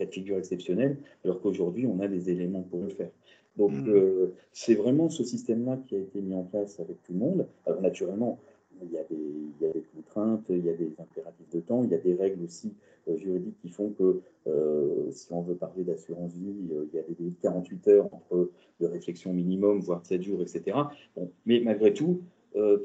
[0.00, 3.10] cas de figure exceptionnel, alors qu'aujourd'hui, on a des éléments pour le faire.
[3.56, 3.88] Donc, mmh.
[3.88, 7.46] euh, c'est vraiment ce système-là qui a été mis en place avec tout le monde.
[7.66, 8.38] Alors, naturellement,
[8.82, 11.60] il y, a des, il y, a des, contraintes, il y a des impératifs de
[11.60, 12.72] temps, il y a des règles aussi
[13.08, 17.02] euh, juridiques qui font que euh, si on veut parler d'assurance vie, il y a
[17.02, 20.78] des 48 heures entre de réflexion minimum, voire 7 jours, etc.
[21.14, 22.22] Bon, mais malgré tout,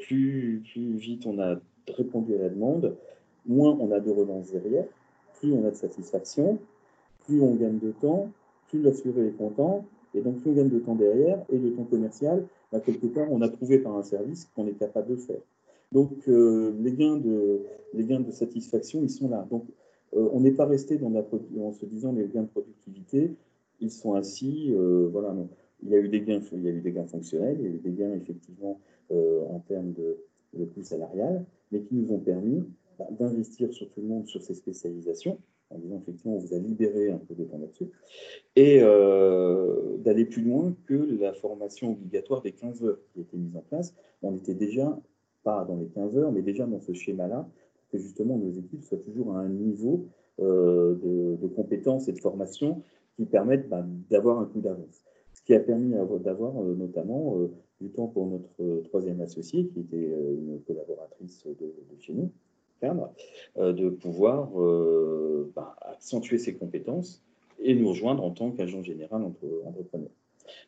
[0.01, 2.95] plus, plus vite on a répondu à la demande,
[3.45, 4.86] moins on a de relance derrière,
[5.39, 6.60] plus on a de satisfaction,
[7.26, 8.32] plus on gagne de temps,
[8.70, 11.84] plus l'assuré est content, et donc plus on gagne de temps derrière, et le temps
[11.84, 15.42] commercial, bah, quelque part, on a prouvé par un service qu'on est capable de faire.
[15.92, 17.62] Donc euh, les, gains de,
[17.94, 19.48] les gains de satisfaction, ils sont là.
[19.50, 19.66] Donc
[20.16, 21.24] euh, on n'est pas resté dans la,
[21.60, 23.36] en se disant les gains de productivité,
[23.80, 25.50] ils sont assis, euh, voilà, non.
[25.84, 27.68] Il y a eu des gains, il y a eu des gains fonctionnels, il y
[27.68, 28.80] a eu des gains effectivement
[29.12, 30.18] en termes de,
[30.54, 32.64] de coût salarial, mais qui nous ont permis
[32.98, 35.38] bah, d'investir sur tout le monde sur ces spécialisations,
[35.69, 37.89] en disant effectivement on vous a libéré un peu de temps là-dessus,
[38.56, 43.56] et euh, d'aller plus loin que la formation obligatoire des 15 heures qui été mise
[43.56, 43.93] en place.
[44.21, 44.99] On était déjà,
[45.43, 47.47] pas dans les 15 heures, mais déjà dans ce schéma-là,
[47.91, 50.06] que justement nos équipes soient toujours à un niveau
[50.41, 50.95] euh,
[51.41, 52.82] de, compétences et de formation
[53.15, 55.04] qui permettent bah, d'avoir un coup d'avance.
[55.34, 57.38] Ce qui a permis d'avoir euh, notamment
[57.80, 62.32] du temps pour notre troisième associé, qui était une collaboratrice de chez nous,
[63.58, 67.24] euh, de pouvoir euh, bah, accentuer ses compétences
[67.60, 70.10] et nous rejoindre en tant qu'agent général entre entrepreneur.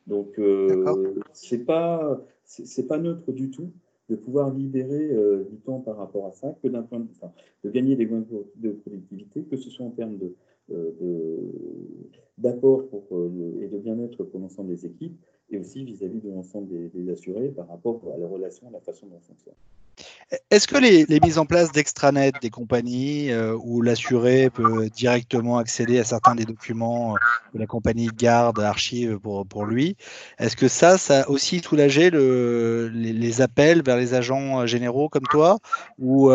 [0.08, 3.72] Donc, euh, c'est pas c'est pas neutre du tout
[4.10, 5.10] de pouvoir libérer
[5.50, 7.08] du temps par rapport à ça, que d'un point de,
[7.66, 8.24] de gagner des points
[8.56, 10.34] de productivité, que ce soit en termes de
[12.38, 12.86] d'apport
[13.62, 15.20] et de bien-être pour l'ensemble des équipes,
[15.52, 18.80] et aussi vis-à-vis de l'ensemble des, des, assurés par rapport à la relation, à la
[18.80, 19.56] façon dont on fonctionne.
[20.50, 26.00] Est-ce que les, mises en place d'extranet des compagnies euh, où l'assuré peut directement accéder
[26.00, 27.20] à certains des documents euh,
[27.54, 29.96] que la compagnie garde, archive pour, pour lui,
[30.38, 35.08] est-ce que ça, ça a aussi soulagé le, les, appels vers les agents euh, généraux
[35.08, 35.60] comme toi?
[35.98, 36.30] Ou,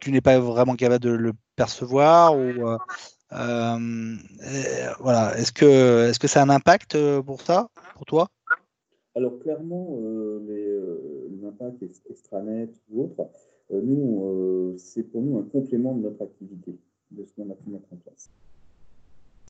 [0.00, 2.34] tu, n'es pas vraiment capable de le percevoir?
[2.34, 2.78] Ou,
[3.30, 5.36] voilà.
[5.36, 8.28] Est-ce que, est -ce que ça a un impact pour ça, pour toi?
[9.14, 9.98] Alors clairement,
[11.62, 13.28] euh, extranet ou autre,
[13.72, 16.76] euh, nous, c'est pour nous un complément de notre activité,
[17.10, 18.30] de ce qu'on a pu mettre en place.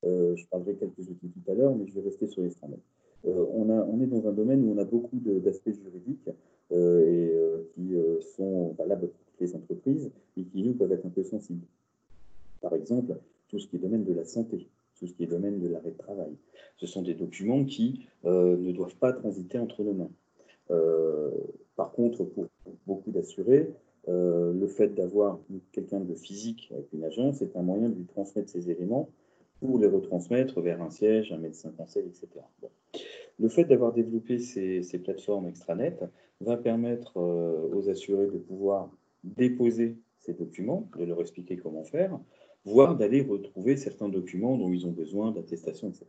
[0.04, 2.78] je parlerai quelques outils tout à l'heure, mais je vais rester sur l'extranet.
[3.24, 6.30] on, on est dans un domaine où on a beaucoup d'aspects juridiques
[6.70, 7.32] et
[7.74, 7.94] qui
[8.36, 11.66] sont valables pour toutes les entreprises et qui, nous, peuvent être un peu sensibles.
[12.60, 13.16] Par exemple,
[13.48, 14.68] tout ce qui est domaine de la santé
[15.02, 16.30] tout ce qui est domaine de l'arrêt de travail.
[16.76, 20.10] Ce sont des documents qui euh, ne doivent pas transiter entre nos mains.
[20.70, 21.30] Euh,
[21.76, 22.46] par contre, pour,
[22.86, 23.70] beaucoup d'assurés,
[24.08, 25.38] euh, le fait d'avoir
[25.72, 29.08] quelqu'un de physique avec une agence est un moyen de lui transmettre ces éléments
[29.60, 32.28] pour les retransmettre vers un siège, un médecin conseil, etc.
[33.38, 35.98] Le fait d'avoir développé ces, ces, plateformes extranet
[36.40, 38.90] va permettre aux assurés de pouvoir
[39.22, 42.18] déposer ces documents, de leur expliquer comment faire,
[42.64, 46.06] voire d'aller retrouver certains documents dont ils ont besoin, d'attestation, etc.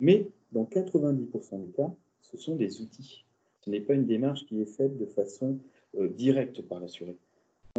[0.00, 3.24] Mais dans 90% des cas, ce sont des outils.
[3.64, 5.58] Ce n'est pas une démarche qui est faite de façon
[5.98, 7.16] euh, directe par l'assuré.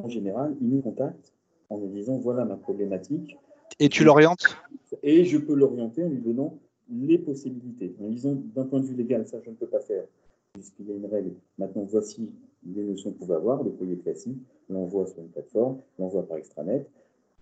[0.01, 1.33] En général, ils nous contactent
[1.69, 3.37] en nous disant voilà ma problématique,
[3.79, 4.57] Et tu l'orientes?
[5.03, 8.95] Et je peux l'orienter en lui donnant les possibilités, en disant d'un point de vue
[8.95, 10.03] légal, ça je ne peux pas faire,
[10.53, 11.33] puisqu'il y a une règle.
[11.57, 12.29] Maintenant, voici
[12.65, 14.37] les notions vous pouvez avoir, le courrier classique,
[14.69, 16.87] l'envoi sur une plateforme, l'envoi par extranet,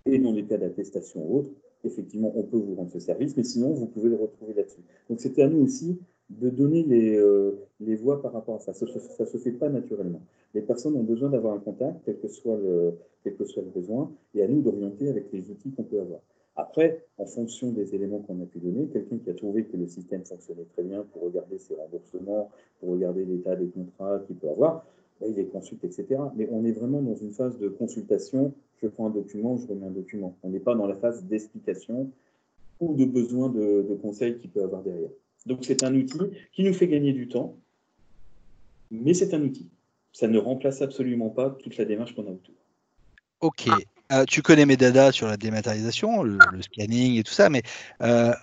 [0.05, 1.51] et dans les cas d'attestation ou autres,
[1.83, 4.81] effectivement, on peut vous rendre ce service, mais sinon, vous pouvez le retrouver là-dessus.
[5.09, 8.73] Donc, c'était à nous aussi de donner les, euh, les voies par rapport à ça.
[8.73, 10.21] Ça ne se fait pas naturellement.
[10.53, 13.69] Les personnes ont besoin d'avoir un contact, quel que, soit le, quel que soit le
[13.69, 16.19] besoin, et à nous d'orienter avec les outils qu'on peut avoir.
[16.55, 19.87] Après, en fonction des éléments qu'on a pu donner, quelqu'un qui a trouvé que le
[19.87, 24.49] système fonctionnait très bien pour regarder ses remboursements, pour regarder l'état des contrats qu'il peut
[24.49, 24.85] avoir,
[25.21, 26.19] bah, il les consulte, etc.
[26.35, 28.53] Mais on est vraiment dans une phase de consultation.
[28.81, 30.35] Je prends un document, je remets un document.
[30.43, 32.09] On n'est pas dans la phase d'explication
[32.81, 35.09] ou de besoin de, de conseils qu'il peut avoir derrière.
[35.49, 36.19] Donc c'est un outil
[36.53, 37.57] qui nous fait gagner du temps,
[38.91, 39.67] mais c'est un outil.
[40.13, 42.53] Ça ne remplace absolument pas toute la démarche qu'on a autour.
[43.41, 43.67] Ok.
[44.11, 47.61] Euh, tu connais mes dadas sur la dématérialisation, le, scanning et tout ça, mais
[48.01, 48.33] euh,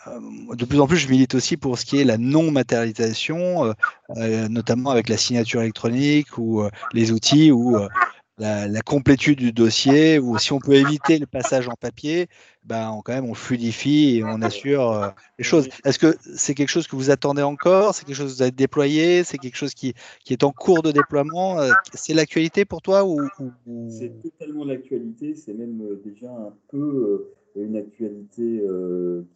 [0.55, 3.75] de plus en plus, je milite aussi pour ce qui est la non-matérialisation,
[4.17, 7.77] euh, notamment avec la signature électronique ou les outils où
[8.39, 12.29] la, complétude du dossier, ou si on peut éviter le passage en papier,
[12.65, 15.69] ben on, quand même on fluidifie et on assure euh, les choses.
[15.85, 17.95] Est-ce que c'est quelque chose que vous attendez encore?
[17.95, 19.25] C'est quelque chose que vous avez déployé?
[19.25, 19.95] C'est quelque chose qui,
[20.25, 21.61] qui, est en cours de déploiement?
[21.61, 23.21] Euh, C'est l'actualité pour toi ou,
[23.89, 25.35] C'est totalement l'actualité.
[25.35, 28.63] C'est même euh, déjà un peu une actualité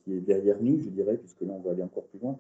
[0.05, 2.39] qui est derrière nous, je dirais, puisque là on va aller encore plus loin.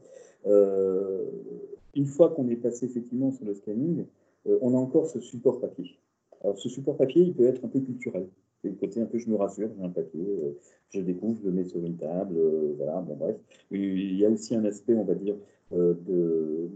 [1.95, 4.05] une fois qu'on est passé effectivement sur le scanning,
[4.45, 5.97] on a encore ce support papier.
[6.43, 8.29] Alors, ce support papier, il peut être un peu culturel.
[8.63, 10.53] C'est le côté un peu, je me rassure, j'ai un papier, euh,
[10.91, 13.37] je découvre, je le mets sur une table, euh, voilà, bon bref.
[13.71, 15.37] Il y a aussi un aspect, on va dire,
[15.73, 16.69] euh, de,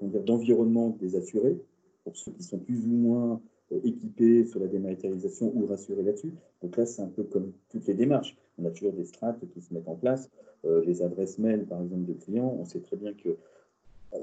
[0.00, 1.58] d'environnement des assurés,
[2.04, 3.40] pour ceux qui sont plus ou moins
[3.84, 6.32] équipés sur la dématérialisation ou rassurés là-dessus.
[6.62, 8.36] Donc là, c'est un peu comme toutes les démarches.
[8.58, 10.28] On a toujours des strates qui se mettent en place.
[10.64, 13.36] les adresses mail, par exemple, de clients, on sait très bien que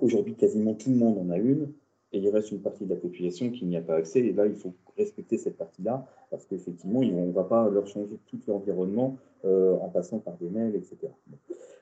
[0.01, 1.71] aujourd'hui, quasiment tout le monde en a une
[2.13, 4.19] et il reste une partie de la population qui n'y a pas accès.
[4.19, 8.17] Et là, il faut respecter cette partie-là, parce qu'effectivement, on ne va pas leur changer
[8.27, 11.11] tout l'environnement euh, en passant par des mails, etc.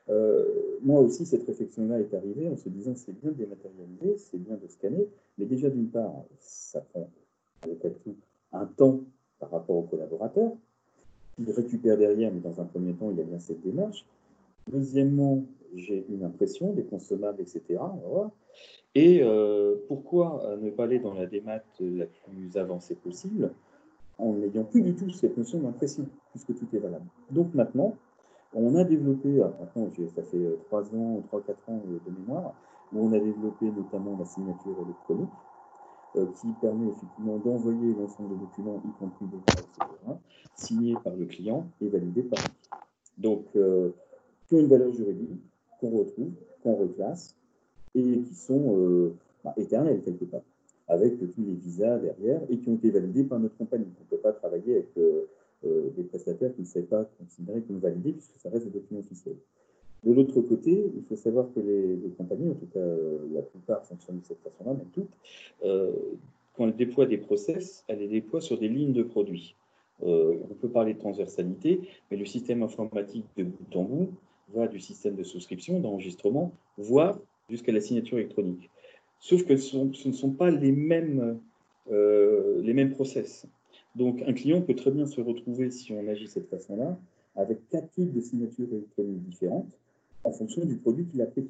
[0.09, 4.37] Euh, moi aussi, cette réflexion-là est arrivée en se disant c'est bien de dématérialiser, c'est
[4.37, 5.07] bien de scanner,
[5.37, 7.09] mais déjà d'une part, ça prend
[8.03, 8.15] tout
[8.53, 8.99] un temps
[9.39, 10.51] par rapport aux collaborateurs.
[11.39, 14.05] Ils récupèrent derrière, mais dans un premier temps, il y a bien cette démarche.
[14.71, 17.79] Deuxièmement, j'ai une impression, des consommables, etc.
[18.93, 23.51] Et euh, pourquoi ne pas aller dans la démat la plus avancée possible
[24.17, 27.05] en n'ayant plus du tout cette notion d'impression, puisque tout est valable.
[27.31, 27.95] Donc maintenant,
[28.53, 32.53] on a développé, maintenant ça fait 3 ans, 3-4 ans de mémoire,
[32.93, 35.29] où on a développé notamment la signature électronique,
[36.15, 39.67] euh, qui permet effectivement d'envoyer l'ensemble des documents, y compris des etc.,
[40.55, 42.39] signés par le client et validés par.
[43.17, 43.91] Donc, euh,
[44.47, 45.41] qui ont une valeur juridique
[45.81, 46.31] qu'on retrouve,
[46.63, 47.35] qu'on reclasse,
[47.95, 50.41] et qui sont euh, bah, éternels quelque part,
[50.87, 53.87] avec tous les visas derrière et qui ont été validés par notre compagnie.
[53.99, 55.25] On ne peut pas travailler avec euh,
[55.65, 58.99] euh, des prestataires qui ne seraient pas considérés comme validés puisque ça reste des documents
[58.99, 59.37] officiels.
[60.03, 62.85] De l'autre côté, il faut savoir que les, compagnies, en tout cas
[63.33, 65.09] la plupart fonctionnent de cette façon-là, même toutes,
[66.53, 69.55] quand elles déploient des process, elles les déploient sur des lignes de produits.
[70.03, 74.09] on peut parler de transversalité, mais le système informatique de bout en bout
[74.53, 77.17] va du système de souscription, d'enregistrement, voire
[77.49, 78.69] jusqu'à la signature électronique.
[79.19, 81.39] Sauf que ce, ne sont pas les mêmes,
[81.91, 83.47] euh, les mêmes process.
[83.95, 86.99] Donc, un client peut très bien se retrouver, si on agit de cette façon-là,
[87.35, 89.71] avec quatre types de signatures électroniques différentes
[90.23, 91.47] en fonction du produit qu'il a pris.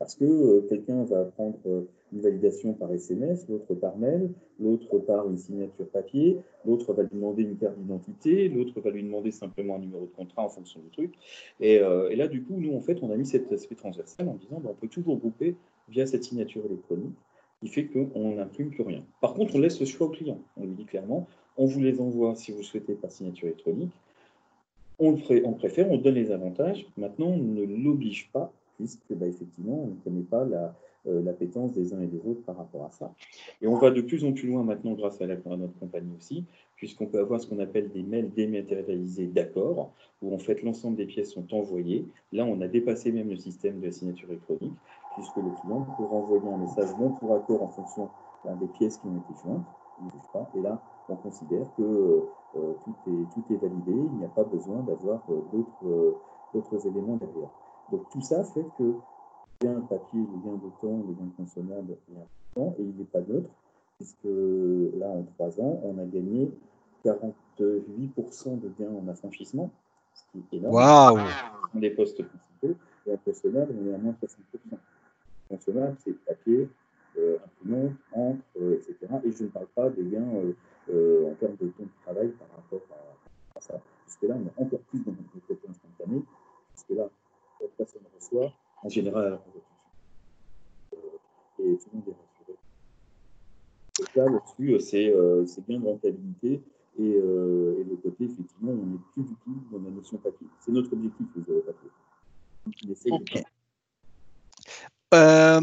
[0.00, 4.98] Parce que euh, quelqu'un va prendre euh, une validation par SMS, l'autre par mail, l'autre
[4.98, 9.30] par une signature papier, l'autre va lui demander une carte d'identité, l'autre va lui demander
[9.30, 11.12] simplement un numéro de contrat en fonction du truc.
[11.60, 14.34] Et, euh, là, du coup, nous, en fait, on a mis cet aspect transversal en
[14.34, 15.54] disant ben, on peut toujours grouper
[15.90, 17.14] via cette signature électronique
[17.60, 19.04] qui fait qu'on n'imprime plus rien.
[19.20, 20.38] Par contre, on laisse le choix au client.
[20.56, 23.92] On lui dit clairement on vous les envoie si vous souhaitez par signature électronique.
[24.98, 26.86] On, le on préfère, on donne les avantages.
[26.96, 28.50] Maintenant, on ne l'oblige pas
[28.80, 30.46] puisque bah, effectivement, on ne connaît pas
[31.06, 33.12] euh, l'appétence des uns et des autres par rapport à ça.
[33.60, 36.44] Et on va de plus en plus loin maintenant grâce à, la, notre compagnie aussi,
[36.76, 41.06] puisqu'on peut avoir ce qu'on appelle des mails dématérialisés d'accord, où en fait l'ensemble des
[41.06, 42.06] pièces sont envoyées.
[42.32, 44.74] Là, on a dépassé même le système de la signature électronique,
[45.14, 48.08] puisque le client peut renvoyer un message bon pour accord en fonction
[48.44, 49.66] ben, des pièces qui ont été jointes.
[50.56, 54.44] Et là, on considère que euh, tout, est, tout est validé, il n'y a pas
[54.44, 56.12] besoin d'avoir euh,
[56.54, 57.50] d'autres éléments derrière.
[57.90, 58.94] Donc tout ça fait que
[59.60, 62.96] gain de papier, le gain de temps, le gain de consommable est important et il
[62.96, 63.50] n'est pas neutre,
[63.96, 66.50] puisque là, en trois ans, on a gagné
[67.04, 69.70] 48% de gains en affranchissement,
[70.14, 70.74] ce qui est énorme.
[70.74, 71.18] Waouh
[71.74, 74.78] des postes principaux, et inconsommable, on est à moins de 60%.
[75.48, 76.68] Consommable, c'est papier,
[77.18, 79.14] euh, imprimante, encre, euh, etc.
[79.24, 80.52] Et je ne parle pas des gains euh,
[80.90, 83.80] euh, en termes de temps de travail par rapport à, à ça.
[84.04, 86.22] Puisque là, on est encore plus dans notre côté instantané,
[86.72, 87.08] puisque là,
[88.14, 88.52] reçoit,
[88.82, 89.40] en général,
[90.92, 90.96] euh,
[91.58, 92.58] et tout le monde est rassuré.
[93.98, 96.62] Donc là, là-dessus, c'est euh, c'est bien de rentabilité.
[96.98, 100.46] Et, euh, et, le côté, effectivement, on n'est plus du tout dans la notion papier.
[100.60, 101.90] C'est notre objectif, le papier.
[103.12, 103.42] Ok.
[105.14, 105.60] Euh,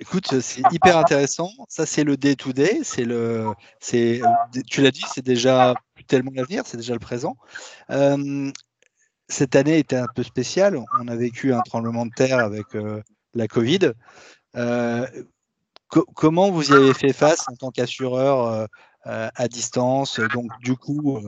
[0.00, 1.50] écoute, c'est hyper intéressant.
[1.68, 2.80] Ça, c'est le day-to-day.
[2.82, 3.46] C'est le,
[3.78, 4.20] c'est,
[4.68, 7.36] tu l'as dit, c'est déjà plus tellement l'avenir, c'est déjà le présent.
[7.90, 8.50] Euh,
[9.28, 10.78] cette année était un peu spéciale.
[11.00, 13.02] On a vécu un tremblement de terre avec euh,
[13.34, 13.92] la Covid.
[14.56, 15.06] Euh,
[15.88, 18.68] co comment vous y avez fait face en tant qu'assureur
[19.04, 20.20] à distance?
[20.20, 21.20] Donc, du coup,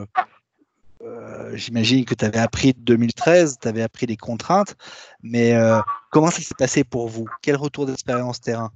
[1.02, 4.76] euh, j'imagine que tu avais appris 2013, tu avais appris les contraintes,
[5.22, 5.78] mais euh,
[6.10, 7.24] comment ça s'est passé pour vous?
[7.42, 8.70] Quel retour d'expérience terrain?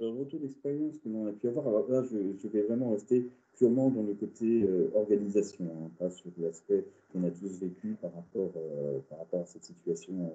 [0.00, 3.90] Le retour d'expérience que l'on a pu avoir, alors là, je, vais vraiment rester purement
[3.90, 6.82] dans le côté euh, organisation, hein, pas sur l'aspect
[7.12, 8.98] qu'on a tous vécu par rapport, euh,
[9.34, 10.32] à cette situation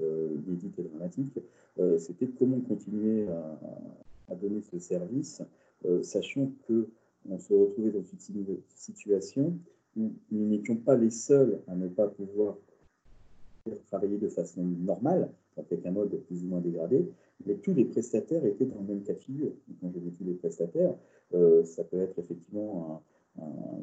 [0.00, 1.40] euh, inédite et dramatique.
[1.98, 3.26] C'était comment continuer
[4.28, 5.42] à, donner ce service,
[6.02, 6.88] sachant que
[7.28, 9.56] on se retrouvait dans une situation
[9.96, 12.56] nous n'étions pas les seuls à ne pas pouvoir
[13.86, 17.04] travailler de façon normale, avec un mode plus ou moins dégradé,
[17.46, 19.52] mais tous les prestataires étaient dans le même cas de figure.
[19.80, 20.94] Quand dis tous les prestataires, euh,
[21.64, 23.02] ça peut être effectivement
[23.40, 23.42] un,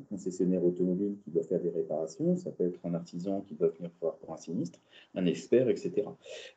[0.09, 3.89] concessionnaire automobile qui doit faire des réparations, ça peut être un artisan qui doit venir
[3.99, 4.79] pour, pour un sinistre,
[5.15, 6.03] un expert, etc.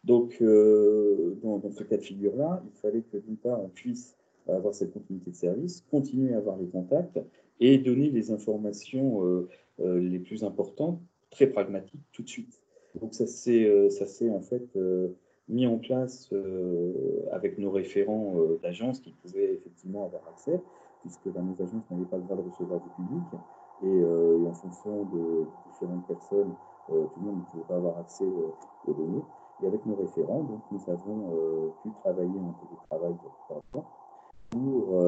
[0.04, 4.16] Donc, euh, dans, ce cas de figure-là, il fallait que d'une part, on puisse
[4.48, 7.20] avoir cette continuité de service, continuer à avoir les contacts,
[7.60, 9.48] et donner les informations euh,
[9.80, 12.60] euh, les plus importantes, très pragmatiques, tout de suite.
[13.00, 13.88] Donc ça s'est euh,
[14.30, 14.66] en fait
[15.48, 16.32] mis en place
[17.32, 20.60] avec nos référents d'agences qui pouvaient effectivement avoir accès,
[21.00, 23.24] puisque dans nos agences n'avaient pas le droit de recevoir du public,
[23.82, 26.54] et, et en fonction de différentes personnes,
[26.86, 28.26] tout le monde ne pouvait pas avoir accès
[28.86, 29.24] aux données.
[29.62, 33.14] Et avec nos référents, donc, nous avons pu travailler en télétravail
[34.50, 35.00] pour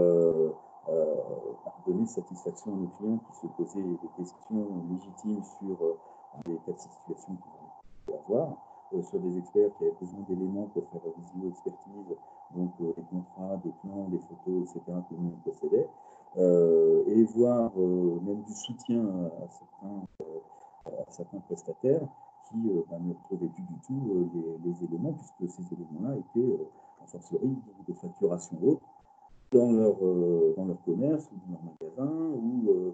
[0.88, 5.99] euh, donner satisfaction à nos clients qui se posaient des questions légitimes sur euh,
[6.47, 7.53] les cas de situation qu'ils
[8.07, 8.55] pouvaient avoir, euh,
[9.03, 12.16] sur des experts qui avaient besoin d'éléments pour faire la visio-expertise,
[12.55, 15.88] donc des contrats, des plans, des photos, etc., que nous on possédait,
[16.36, 19.05] et voir même du soutien
[19.43, 20.03] à certains,
[20.86, 22.07] à certains prestataires
[22.49, 22.57] qui
[22.91, 24.28] bah, ne retrouvaient plus du tout
[24.64, 26.59] les, éléments, puisque ces éléments-là étaient
[27.01, 28.80] en forcerie de facturation haute,
[29.53, 32.93] dans leur, euh, dans leur commerce, ou dans leur magasin, ou euh,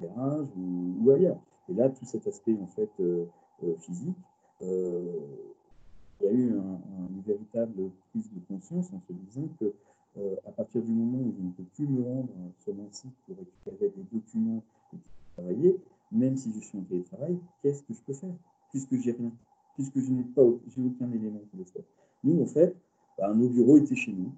[0.00, 1.38] garage, ou, ou, ailleurs.
[1.68, 3.26] Et là, tout cet aspect en fait euh,
[3.64, 4.31] euh physique, euh,
[4.62, 9.72] il y a eu un, un, une véritable prise de conscience en se disant que
[10.18, 13.14] euh, à partir du moment où je ne peux plus me rendre sur mon site
[13.26, 14.96] pour récupérer des documents et
[15.34, 15.76] travailler,
[16.10, 18.34] même si je suis en télétravail, qu'est-ce que je peux faire
[18.70, 19.32] puisque j'ai rien,
[19.74, 20.42] puisque je n'ai pas,
[20.74, 21.82] j'ai aucun élément pour le faire.
[22.24, 22.74] Nous, en fait,
[23.18, 24.32] bah, nos bureaux étaient chez nous.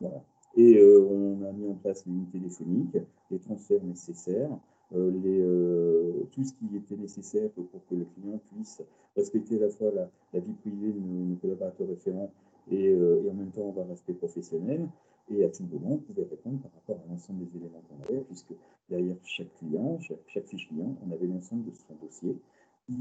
[0.00, 0.22] Voilà.
[0.56, 2.96] Et euh, on a mis en place une téléphonique,
[3.30, 4.56] les transferts nécessaires, euh,
[4.94, 8.82] les, euh, tout ce qui était nécessaire pour que le client puisse
[9.16, 12.32] respecter à la fois la, la vie privée de nos, collaborateurs référents
[12.70, 14.88] et, et, en même temps avoir l'aspect professionnel.
[15.30, 18.22] Et à tout moment, on pouvait répondre par rapport à l'ensemble des éléments qu'on avait,
[18.22, 18.52] puisque
[18.90, 22.36] derrière chaque client, chaque, chaque fiche client, on avait l'ensemble de son dossier
[22.86, 22.96] qui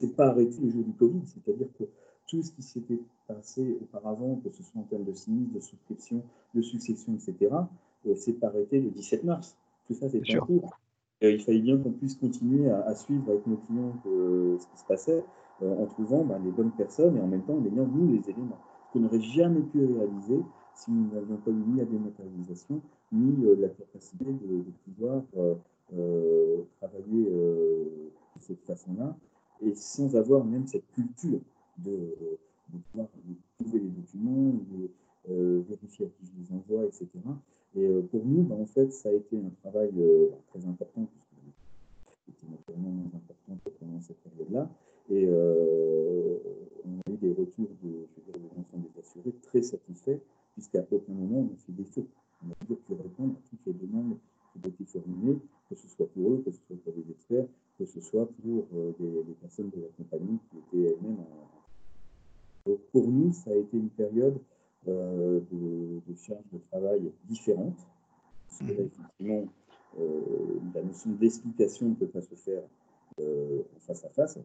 [0.00, 1.22] n'est pas arrêté le jour du Covid.
[1.26, 1.84] C'est-à-dire que
[2.26, 6.22] tout ce qui s'était passé auparavant, que ce soit en termes de sinistre, de souscription,
[6.54, 7.54] de succession, etc.,
[8.06, 9.56] euh, s'est arrêté le 17 mars.
[9.86, 10.78] Tout ça, c'est en cours.
[11.22, 14.84] Il fallait bien qu'on puisse continuer à, suivre avec nos clients que, ce qui se
[14.84, 15.24] passait
[15.62, 18.30] euh, en trouvant bah, les bonnes personnes et en même temps en ayant, nous, les
[18.30, 18.58] éléments.
[18.92, 20.42] Qu'on n'aurait jamais pu réaliser
[20.74, 25.54] si nous n'avions pas eu ni la dématérialisation, ni euh, la capacité de, pouvoir euh,
[25.94, 28.10] euh, travailler de
[28.40, 29.16] cette façon-là,
[29.62, 31.40] et sans avoir même cette culture
[31.78, 32.14] de,
[32.92, 33.08] pouvoir
[33.58, 34.88] trouver les documents, euh,
[35.28, 37.08] vérifier à qui je les envoie, etc.
[37.76, 41.06] Et euh, pour nous, bah, en fait, ça a été un travail euh, très important,
[41.06, 44.70] puisque c'était naturellement important pendant cette période-là.
[45.10, 46.38] Et euh,
[46.84, 48.06] on a eu des retours de,
[48.56, 50.18] l'ensemble des assurés très satisfaits,
[50.54, 52.06] puisqu'à aucun moment on a fait défaut.
[52.44, 54.16] On a toujours pu répondre à toutes les demandes
[54.52, 57.46] qui ont été formulées, que ce soit pour eux, que ce soit pour les experts,
[57.78, 61.46] que ce soit pour euh, des, personnes de la compagnie qui étaient elles-mêmes en,
[62.66, 64.55] donc pour nous, ça a été une période euh,
[64.86, 65.42] de,
[66.06, 67.76] de, charge de travail différente.
[68.48, 69.44] Parce que là, effectivement,
[69.98, 72.62] euh, la notion d'explication ne peut pas se faire
[73.80, 74.38] face à face,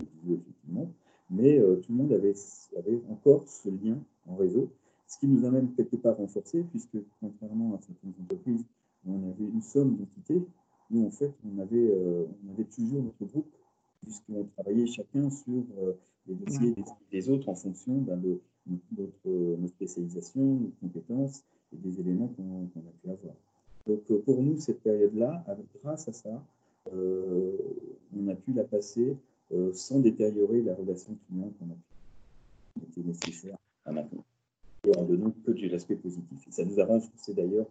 [0.00, 0.90] effectivement,
[1.28, 2.32] mais tout le monde avait,
[2.78, 4.70] avait encore ce lien en réseau,
[5.06, 8.64] ce qui nous a même quelque part renforcé, puisque contrairement à certaines entreprises
[9.04, 10.42] où on avait une somme d'entités,
[10.90, 11.94] nous, en fait, on avait,
[12.46, 13.54] on avait toujours notre groupe,
[14.00, 15.62] puisqu'on travaillait chacun sur
[16.26, 16.74] les dossiers
[17.10, 21.42] des, autres en fonction de, notre, notre, spécialisation, nos compétences
[21.72, 23.34] et des éléments qu'on a pu avoir.
[23.86, 25.44] Donc euh, pour nous, cette période-là,
[25.82, 26.42] grâce à ça,
[26.92, 27.56] euh,
[28.16, 29.16] on a pu la passer
[29.52, 34.22] euh, sans détériorer la relation client qu'on a pu, était nécessaire à maintenir,
[34.84, 36.46] et en donnant que de l'aspect positif.
[36.48, 37.66] Et ça nous a renforcé d'ailleurs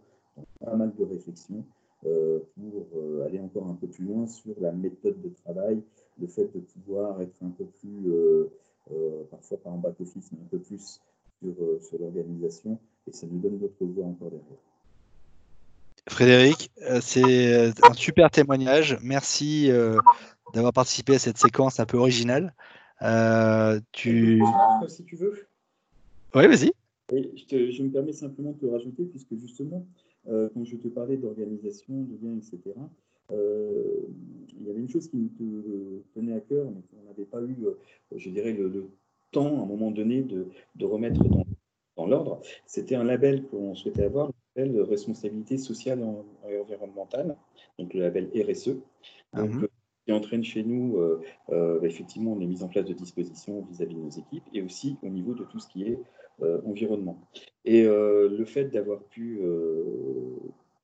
[0.60, 1.64] pas mal de réflexions
[2.02, 5.82] pour aller encore un peu plus loin sur la méthode de travail,
[6.18, 8.10] le fait de pouvoir être un peu plus,
[9.32, 11.00] parfois par en back-office, mais un peu plus
[11.40, 14.60] sur, sur l'organisation, et ça nous donne d'autres voies encore derrière.
[16.10, 18.98] Frédéric, euh, c'est euh, un super témoignage.
[19.02, 19.98] Merci euh,
[20.54, 22.54] d'avoir participé à cette séquence un peu originale.
[23.92, 24.42] tu...
[24.88, 25.48] Si tu veux.
[26.36, 26.72] Oui, vas-y.
[27.12, 29.86] je, me permets simplement de te rajouter, puisque justement,
[30.26, 32.76] quand je te parlais d'organisation, de lien, etc.,
[33.32, 37.58] il y avait une chose qui nous tenait à cœur, mais qu'on n'avait pas eu,
[38.16, 38.90] je dirais, le,
[39.32, 41.46] temps à un moment donné de, remettre dans,
[41.98, 42.42] dans l'ordre.
[42.66, 44.32] C'était un label qu'on souhaitait avoir,
[44.68, 46.04] de responsabilité sociale
[46.50, 47.38] et environnementale,
[47.78, 48.78] donc le label RSE,
[49.34, 49.64] donc, mhm.
[49.64, 49.68] euh,
[50.06, 54.00] qui entraîne chez nous euh, euh, effectivement les mises en place de dispositions vis-à-vis de
[54.00, 56.00] nos équipes et aussi au niveau de tout ce qui est
[56.66, 57.20] environnement.
[57.66, 59.42] Et le fait d'avoir pu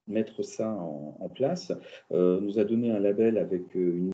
[0.07, 1.71] mettre ça en, place
[2.11, 4.11] nous a donné un label avec une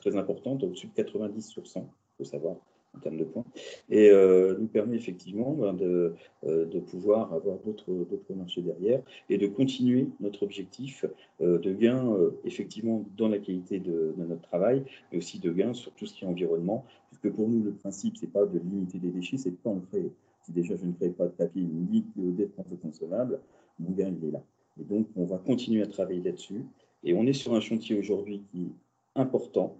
[0.00, 2.56] très importante, au-dessus de 90 sur 100, il faut savoir,
[2.96, 3.44] en termes de points,
[3.88, 6.14] et euh, nous permet effectivement ben, de,
[6.44, 11.04] euh, de, pouvoir avoir d'autres marchés derrière et de continuer notre objectif
[11.40, 14.82] euh, de gain effectivement dans la qualité de, notre travail,
[15.12, 18.16] mais aussi de gain sur tout ce qui est environnement, puisque pour nous le principe
[18.16, 20.10] c'est pas de limiter les déchets, c'est de pas en créer.
[20.50, 23.40] Si déjà je ne crée pas de papier ni de consommables,
[23.78, 24.42] mon gain il est là.
[24.80, 26.64] Et donc on va continuer à travailler là-dessus.
[27.04, 29.76] Et on est sur un chantier aujourd'hui qui est important,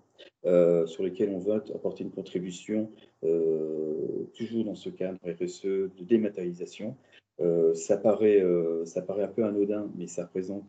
[0.47, 2.91] euh, sur lesquels on va apporter une contribution,
[3.25, 6.97] euh, toujours dans ce cadre RSE de dématérialisation.
[7.41, 8.45] Euh, ça, paraît,
[8.85, 10.65] ça paraît un peu anodin, mais ça représente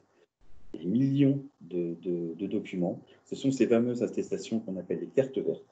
[0.73, 1.95] des millions de,
[2.47, 2.99] documents.
[3.25, 5.65] Ce sont ces fameuses attestations qu'on appelle les cartes vertes.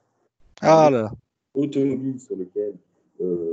[0.60, 1.10] Ah là
[1.54, 2.76] Automobiles sur lesquelles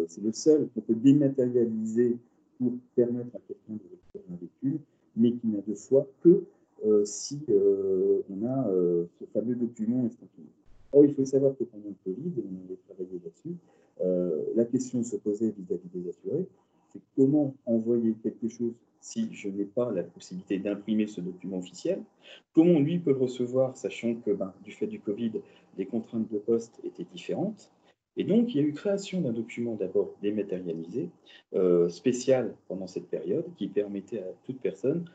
[0.07, 2.17] c'est le seul qu'on peut dématérialiser
[2.57, 4.79] pour permettre à quelqu'un de récupérer un véhicule,
[5.15, 6.43] mais qui n'a de foi que
[6.85, 10.47] euh, si euh, on a euh, ce fameux document instantané.
[10.91, 13.55] Or, il faut savoir que pendant le Covid, et on avait travaillé là-dessus,
[14.55, 16.45] la question se posait vis-à-vis des assurés,
[16.93, 22.03] c'est comment envoyer quelque chose si je n'ai pas la possibilité d'imprimer ce document officiel?
[22.53, 25.31] Comment lui peut le recevoir, sachant que ben, du fait du Covid,
[25.77, 27.71] les contraintes de poste étaient différentes?
[28.17, 31.09] Et donc, il y a eu création d'un document d'abord dématérialisé,
[31.89, 35.05] spécial pendant cette période, qui permettait à toute personne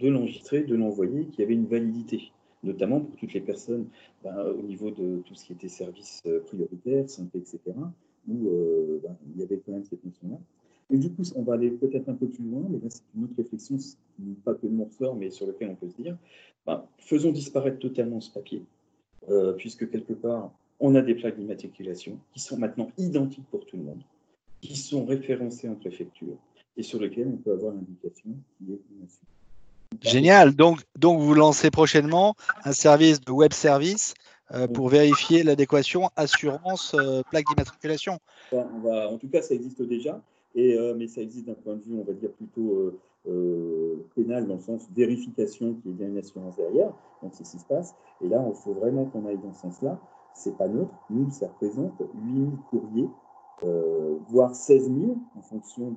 [0.00, 2.32] de l'enregistrer, de l'envoyer, qui avait une validité,
[2.62, 3.86] notamment pour toutes les personnes
[4.22, 7.60] ben, au niveau de tout ce qui était services euh, prioritaires, santé, etc.,
[8.28, 10.38] où euh, ben, il y avait quand même cette notion-là.
[10.90, 13.34] Et du coup, on va aller peut-être un peu plus loin, mais c'est une autre
[13.36, 13.76] réflexion,
[14.44, 16.16] pas que de mon ressort, mais sur lequel on peut se dire,
[16.66, 18.62] ben, faisons disparaître totalement ce papier,
[19.28, 23.76] euh, puisque quelque part, on a des plaques d'immatriculation qui sont maintenant identiques pour tout
[23.76, 24.02] le monde,
[24.60, 26.36] qui sont référencées en préfecture,
[26.76, 28.80] et sur lesquelles on peut avoir l'indication qui est
[30.00, 30.54] Génial.
[30.54, 34.14] Donc, donc, vous lancez prochainement un service de web service
[34.52, 38.18] euh, pour vérifier l'adéquation assurance euh, plaque d'immatriculation.
[38.52, 40.20] en tout cas, ça existe déjà,
[40.54, 42.92] et, euh, mais ça existe d'un point de vue, on va dire, plutôt
[44.14, 46.92] pénal, dans le sens vérification qu'il y ait bien une assurance derrière.
[47.22, 47.94] Donc, c'est ce qui se passe.
[48.22, 49.98] Et là, il faut vraiment qu'on aille dans ce sens-là.
[50.38, 50.94] Ce n'est pas neutre.
[51.10, 53.08] Nous, ça représente 8 000 courriers,
[54.28, 55.94] voire 16 000 en fonction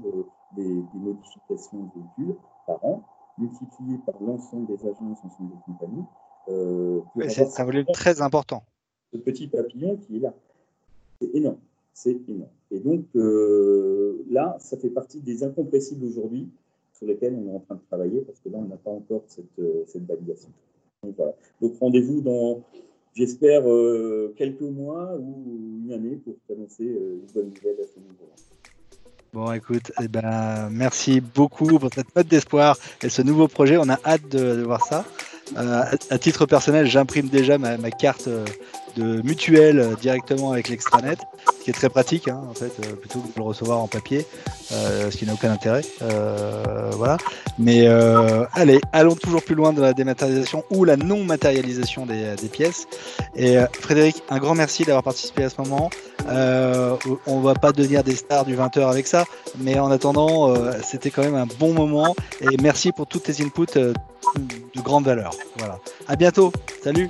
[0.55, 2.35] des, des modifications de véhicules
[2.65, 3.03] par an
[3.37, 6.05] multiplié par l'ensemble des agences, l'ensemble des compagnies.
[6.49, 8.63] Euh, c'est un volume très important.
[9.13, 10.33] Ce petit papillon qui est là,
[11.19, 11.57] c'est énorme.
[11.93, 12.49] C'est énorme.
[12.71, 16.49] Et donc euh, là, ça fait partie des incompressibles aujourd'hui
[16.93, 19.23] sur lesquels on est en train de travailler parce que là, on n'a pas encore
[19.27, 20.49] cette, euh, cette validation.
[21.03, 21.33] Donc, voilà.
[21.61, 22.61] donc rendez-vous dans,
[23.15, 23.63] j'espère,
[24.37, 28.35] quelques mois ou une année pour annoncer une bonne nouvelle à ce niveau-là.
[29.33, 33.77] Bon, écoute, eh ben, merci beaucoup pour cette note d'espoir et ce nouveau projet.
[33.77, 35.05] On a hâte de, voir ça.
[35.55, 38.27] à, titre personnel, j'imprime déjà ma carte
[38.95, 41.17] de mutuelle directement avec l'extranet,
[41.59, 43.87] ce qui est très pratique hein, en fait, euh, plutôt que de le recevoir en
[43.87, 44.25] papier,
[44.71, 45.81] euh, ce qui n'a aucun intérêt.
[46.01, 47.17] Euh, voilà.
[47.59, 47.87] Mais
[48.53, 52.87] allez, allons toujours plus loin de la dématérialisation ou la non matérialisation des, des pièces.
[53.35, 55.89] Et Frédéric, un grand merci d'avoir participé à ce moment.
[57.27, 59.25] on va pas devenir des stars du 20h avec ça,
[59.59, 62.15] mais en attendant, c'était quand même un bon moment.
[62.41, 65.31] Et merci pour tous tes inputs de grande valeur.
[65.57, 65.79] Voilà.
[66.07, 66.51] À bientôt.
[66.83, 67.09] Salut.